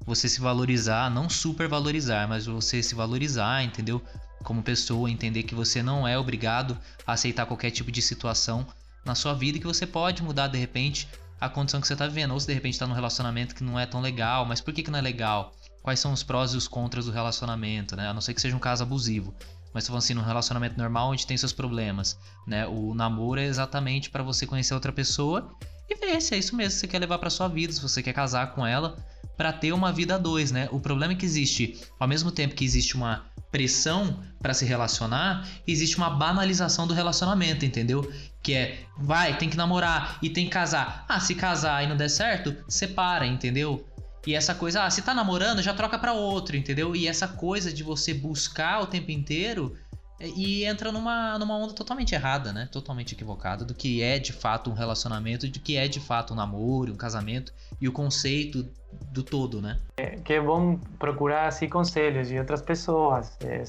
você 0.05 0.29
se 0.29 0.41
valorizar, 0.41 1.11
não 1.11 1.29
super 1.29 1.69
valorizar, 1.69 2.27
mas 2.29 2.47
você 2.47 2.83
se 2.83 2.95
valorizar, 2.95 3.63
entendeu? 3.63 4.03
Como 4.43 4.63
pessoa, 4.63 5.11
entender 5.11 5.43
que 5.43 5.55
você 5.55 5.83
não 5.83 6.07
é 6.07 6.19
obrigado 6.19 6.79
a 7.07 7.13
aceitar 7.13 7.47
qualquer 7.47 7.71
tipo 7.71 7.91
de 7.91 8.01
situação 8.01 8.67
na 9.05 9.15
sua 9.15 9.35
vida 9.35 9.59
e 9.59 9.61
que 9.61 9.67
você 9.67 9.87
pode 9.87 10.23
mudar 10.23 10.49
de 10.49 10.59
repente 10.59 11.09
a 11.41 11.49
condição 11.49 11.81
que 11.81 11.87
você 11.87 11.93
está 11.93 12.07
vivendo. 12.07 12.33
Ou 12.33 12.41
se 12.41 12.47
de 12.47 12.55
repente 12.55 12.75
está 12.75 12.87
num 12.87 12.95
relacionamento 12.95 13.55
que 13.55 13.65
não 13.65 13.79
é 13.79 13.87
tão 13.87 14.01
legal, 14.01 14.45
mas 14.45 14.61
por 14.61 14.73
que, 14.73 14.83
que 14.83 14.91
não 14.91 14.99
é 14.99 15.03
legal? 15.03 15.55
Quais 15.83 16.01
são 16.01 16.13
os 16.13 16.23
prós 16.23 16.53
e 16.53 16.57
os 16.57 16.69
contras 16.69 17.07
do 17.07 17.13
relacionamento, 17.13 17.97
né? 17.97 18.09
A 18.09 18.15
não 18.15 18.21
ser 18.21 18.35
que 18.35 18.41
seja 18.41 18.57
um 18.57 18.61
caso 18.61 18.83
abusivo. 18.83 19.35
Mas 19.73 19.85
se 19.85 19.91
for 19.91 19.97
assim, 19.97 20.15
num 20.15 20.23
relacionamento 20.23 20.79
normal 20.79 21.11
onde 21.11 21.27
tem 21.27 21.37
seus 21.37 21.53
problemas, 21.53 22.19
né? 22.47 22.67
O 22.67 22.95
namoro 22.95 23.41
é 23.41 23.45
exatamente 23.45 24.11
para 24.11 24.23
você 24.23 24.47
conhecer 24.47 24.75
outra 24.75 24.93
pessoa 24.93 25.55
e 25.89 25.95
ver 25.95 26.21
se 26.21 26.35
é 26.35 26.39
isso 26.39 26.57
mesmo 26.57 26.75
que 26.75 26.81
você 26.81 26.89
quer 26.89 26.99
levar 26.99 27.19
para 27.19 27.31
sua 27.31 27.49
vida, 27.49 27.73
se 27.73 27.81
você 27.81 28.03
quer 28.03 28.13
casar 28.13 28.55
com 28.55 28.67
ela 28.67 28.97
para 29.38 29.53
ter 29.53 29.72
uma 29.72 29.92
vida 29.92 30.16
a 30.16 30.18
dois, 30.18 30.51
né? 30.51 30.68
O 30.72 30.81
problema 30.81 31.12
é 31.12 31.16
que 31.16 31.24
existe, 31.24 31.81
ao 31.96 32.09
mesmo 32.09 32.33
tempo 32.33 32.57
que 32.57 32.64
existe 32.64 32.96
uma 32.96 33.24
pressão 33.53 34.18
para 34.42 34.53
se 34.53 34.64
relacionar, 34.64 35.48
existe 35.64 35.96
uma 35.96 36.11
banalização 36.11 36.88
do 36.88 36.92
relacionamento, 36.92 37.64
entendeu? 37.64 38.12
Que 38.42 38.55
é, 38.55 38.81
vai, 38.98 39.38
tem 39.38 39.48
que 39.48 39.57
namorar 39.57 40.18
e 40.20 40.29
tem 40.29 40.46
que 40.46 40.51
casar. 40.51 41.07
Ah, 41.09 41.20
se 41.20 41.37
casar 41.37 41.85
e 41.85 41.87
não 41.87 41.96
der 41.96 42.11
certo, 42.11 42.55
separa, 42.68 43.24
entendeu? 43.27 43.87
E 44.27 44.35
essa 44.35 44.57
coisa, 44.57 44.83
ah, 44.83 44.90
se 44.90 45.03
tá 45.03 45.14
namorando, 45.14 45.62
já 45.62 45.72
troca 45.72 45.96
para 45.96 46.12
outro, 46.12 46.57
entendeu? 46.57 46.96
E 46.96 47.07
essa 47.07 47.29
coisa 47.29 47.72
de 47.72 47.85
você 47.85 48.12
buscar 48.12 48.83
o 48.83 48.87
tempo 48.87 49.12
inteiro 49.12 49.77
e 50.20 50.64
entra 50.64 50.90
numa, 50.90 51.38
numa 51.38 51.57
onda 51.57 51.72
totalmente 51.72 52.12
errada, 52.12 52.53
né? 52.53 52.68
Totalmente 52.72 53.14
equivocada 53.14 53.64
do 53.64 53.72
que 53.72 54.03
é 54.03 54.18
de 54.18 54.33
fato 54.33 54.68
um 54.68 54.74
relacionamento, 54.74 55.46
do 55.46 55.61
que 55.61 55.77
é 55.77 55.87
de 55.87 56.01
fato 56.01 56.33
um 56.33 56.37
namoro, 56.37 56.92
um 56.92 56.96
casamento 56.96 57.53
e 57.81 57.88
o 57.88 57.92
conceito 57.92 58.68
do 59.11 59.22
todo, 59.22 59.61
né? 59.61 59.79
É, 59.96 60.16
que 60.16 60.35
é 60.35 60.40
bom 60.40 60.79
procurar 60.98 61.48
assim 61.48 61.68
conselhos 61.68 62.29
de 62.29 62.38
outras 62.38 62.62
pessoas, 62.62 63.37
é, 63.42 63.62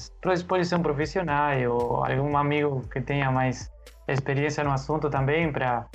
pode 0.46 0.64
ser 0.64 0.76
um 0.76 0.82
profissional 0.82 1.52
ou 1.70 2.04
algum 2.04 2.36
amigo 2.36 2.82
que 2.92 3.00
tenha 3.00 3.30
mais 3.30 3.70
experiência 4.08 4.64
no 4.64 4.72
assunto 4.72 5.08
também 5.08 5.52
para 5.52 5.86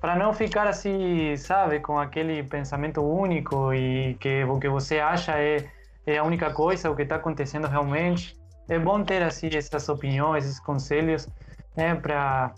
para 0.00 0.16
não 0.16 0.34
ficar 0.34 0.66
assim, 0.66 1.34
sabe, 1.36 1.80
com 1.80 1.98
aquele 1.98 2.42
pensamento 2.42 3.00
único 3.00 3.72
e 3.72 4.14
que 4.20 4.44
o 4.44 4.58
que 4.58 4.68
você 4.68 5.00
acha 5.00 5.38
é, 5.38 5.66
é 6.06 6.18
a 6.18 6.24
única 6.24 6.52
coisa, 6.52 6.90
o 6.90 6.96
que 6.96 7.02
está 7.02 7.16
acontecendo 7.16 7.66
realmente 7.66 8.36
é 8.68 8.78
bom 8.78 9.02
ter 9.02 9.22
assim 9.22 9.48
essas 9.54 9.88
opiniões, 9.88 10.44
esses 10.44 10.60
conselhos, 10.60 11.26
né, 11.74 11.94
para 11.94 12.52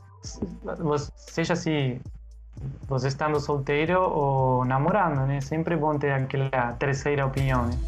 seja 1.15 1.53
assim 1.53 2.01
você 2.89 3.09
estando 3.09 3.39
solteiro 3.41 4.01
ou 4.01 4.65
namorando, 4.65 5.27
né? 5.27 5.41
Sempre 5.41 5.75
é 5.75 5.77
bom 5.77 5.99
ter 5.99 6.13
aquela 6.13 6.73
terceira 6.73 7.27
opinião, 7.27 7.67
né? 7.67 7.79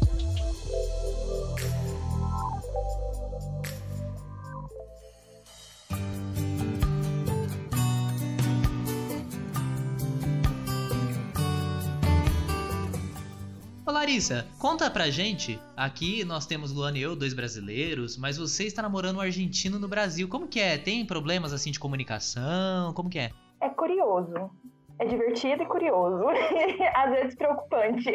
Larissa, 14.09 14.47
conta 14.57 14.89
pra 14.89 15.11
gente. 15.11 15.59
Aqui 15.77 16.23
nós 16.23 16.45
temos 16.45 16.71
Luana 16.71 16.97
e 16.97 17.01
eu, 17.01 17.15
dois 17.15 17.33
brasileiros, 17.33 18.17
mas 18.17 18.37
você 18.37 18.63
está 18.63 18.81
namorando 18.81 19.17
um 19.17 19.21
argentino 19.21 19.77
no 19.77 19.87
Brasil. 19.87 20.27
Como 20.27 20.47
que 20.47 20.59
é? 20.59 20.77
Tem 20.77 21.05
problemas 21.05 21.53
assim 21.53 21.69
de 21.69 21.79
comunicação? 21.79 22.91
Como 22.93 23.09
que 23.09 23.19
é? 23.19 23.31
É 23.61 23.69
curioso. 23.69 24.51
É 24.99 25.05
divertido 25.05 25.63
e 25.63 25.65
curioso. 25.65 26.25
Às 26.93 27.11
vezes 27.11 27.35
preocupante. 27.35 28.11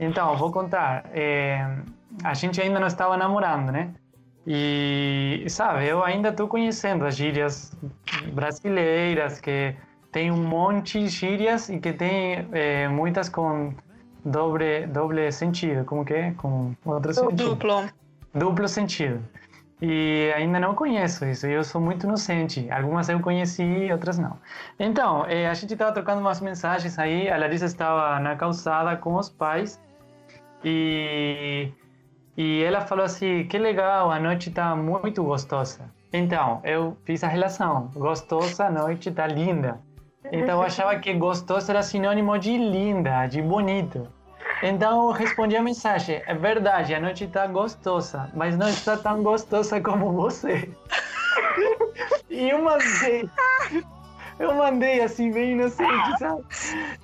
Então, 0.00 0.36
vou 0.36 0.50
contar. 0.50 1.04
É, 1.12 1.76
a 2.24 2.34
gente 2.34 2.60
ainda 2.60 2.80
não 2.80 2.86
estava 2.86 3.16
namorando, 3.16 3.70
né? 3.70 3.94
E, 4.46 5.44
sabe, 5.48 5.86
eu 5.86 6.02
ainda 6.02 6.30
estou 6.30 6.48
conhecendo 6.48 7.04
as 7.04 7.16
gírias 7.16 7.76
brasileiras, 8.32 9.40
que 9.40 9.76
tem 10.10 10.30
um 10.30 10.42
monte 10.42 10.98
de 11.00 11.08
gírias 11.08 11.68
e 11.68 11.78
que 11.78 11.92
tem 11.92 12.48
é, 12.52 12.88
muitas 12.88 13.28
com 13.28 13.72
doble, 14.24 14.86
doble 14.86 15.30
sentido, 15.30 15.84
como 15.84 16.04
que 16.04 16.14
é? 16.14 16.30
Com 16.32 16.74
outro 16.84 17.14
sentido. 17.14 17.50
Duplo. 17.50 17.88
Duplo 18.34 18.68
sentido. 18.68 19.22
E 19.84 20.32
ainda 20.36 20.60
não 20.60 20.76
conheço 20.76 21.24
isso, 21.24 21.44
eu 21.44 21.64
sou 21.64 21.80
muito 21.80 22.06
inocente. 22.06 22.70
Algumas 22.70 23.08
eu 23.08 23.18
conheci, 23.18 23.88
outras 23.90 24.16
não. 24.16 24.38
Então, 24.78 25.26
eh, 25.26 25.48
a 25.48 25.54
gente 25.54 25.72
estava 25.72 25.90
trocando 25.90 26.20
umas 26.20 26.40
mensagens 26.40 26.96
aí, 27.00 27.28
a 27.28 27.36
Larissa 27.36 27.66
estava 27.66 28.20
na 28.20 28.36
calçada 28.36 28.96
com 28.96 29.16
os 29.16 29.28
pais 29.28 29.82
e, 30.64 31.72
e 32.36 32.62
ela 32.62 32.82
falou 32.82 33.04
assim: 33.04 33.44
que 33.48 33.58
legal, 33.58 34.12
a 34.12 34.20
noite 34.20 34.50
está 34.50 34.76
muito 34.76 35.24
gostosa. 35.24 35.90
Então, 36.12 36.60
eu 36.62 36.96
fiz 37.04 37.24
a 37.24 37.28
relação: 37.28 37.90
gostosa, 37.92 38.66
a 38.66 38.70
noite 38.70 39.08
está 39.08 39.26
linda. 39.26 39.80
Então, 40.30 40.60
eu 40.60 40.62
achava 40.62 40.96
que 41.00 41.12
gostosa 41.14 41.72
era 41.72 41.82
sinônimo 41.82 42.38
de 42.38 42.56
linda, 42.56 43.26
de 43.26 43.42
bonito. 43.42 44.06
Então, 44.62 45.08
eu 45.08 45.10
respondi 45.10 45.56
a 45.56 45.62
mensagem: 45.62 46.22
é 46.24 46.34
verdade, 46.34 46.94
a 46.94 47.00
noite 47.00 47.24
está 47.24 47.46
gostosa, 47.46 48.30
mas 48.34 48.56
não 48.56 48.68
está 48.68 48.96
tão 48.96 49.22
gostosa 49.22 49.80
como 49.80 50.12
você. 50.12 50.70
e 52.30 52.50
eu 52.50 52.62
mandei. 52.62 53.28
Eu 54.38 54.54
mandei 54.54 55.00
assim, 55.00 55.30
bem 55.30 55.52
inocente, 55.52 56.18
sabe? 56.18 56.42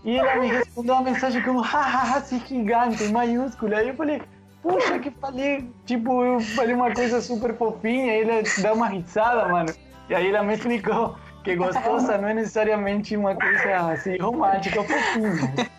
E 0.05 0.17
ela 0.17 0.37
me 0.37 0.49
respondeu 0.49 0.95
uma 0.95 1.03
mensagem 1.03 1.43
como, 1.43 1.61
hahaha, 1.61 2.25
gigante, 2.25 3.05
em 3.05 3.13
maiúscula. 3.13 3.79
Aí 3.79 3.89
eu 3.89 3.95
falei, 3.95 4.23
poxa, 4.63 4.99
que 4.99 5.11
falei, 5.11 5.71
tipo, 5.85 6.25
eu 6.25 6.41
falei 6.41 6.75
uma 6.75 6.93
coisa 6.93 7.21
super 7.21 7.55
fofinha, 7.55 8.17
e 8.17 8.23
ela 8.23 8.43
dá 8.63 8.73
uma 8.73 8.89
risada, 8.89 9.49
mano. 9.49 9.73
E 10.09 10.15
aí 10.15 10.29
ela 10.29 10.43
me 10.43 10.55
explicou 10.55 11.17
que 11.45 11.55
gostosa 11.55 12.19
não 12.19 12.29
é 12.29 12.35
necessariamente 12.35 13.17
uma 13.17 13.35
coisa 13.35 13.93
assim, 13.93 14.17
romântica 14.19 14.83
fofinha. 14.83 15.78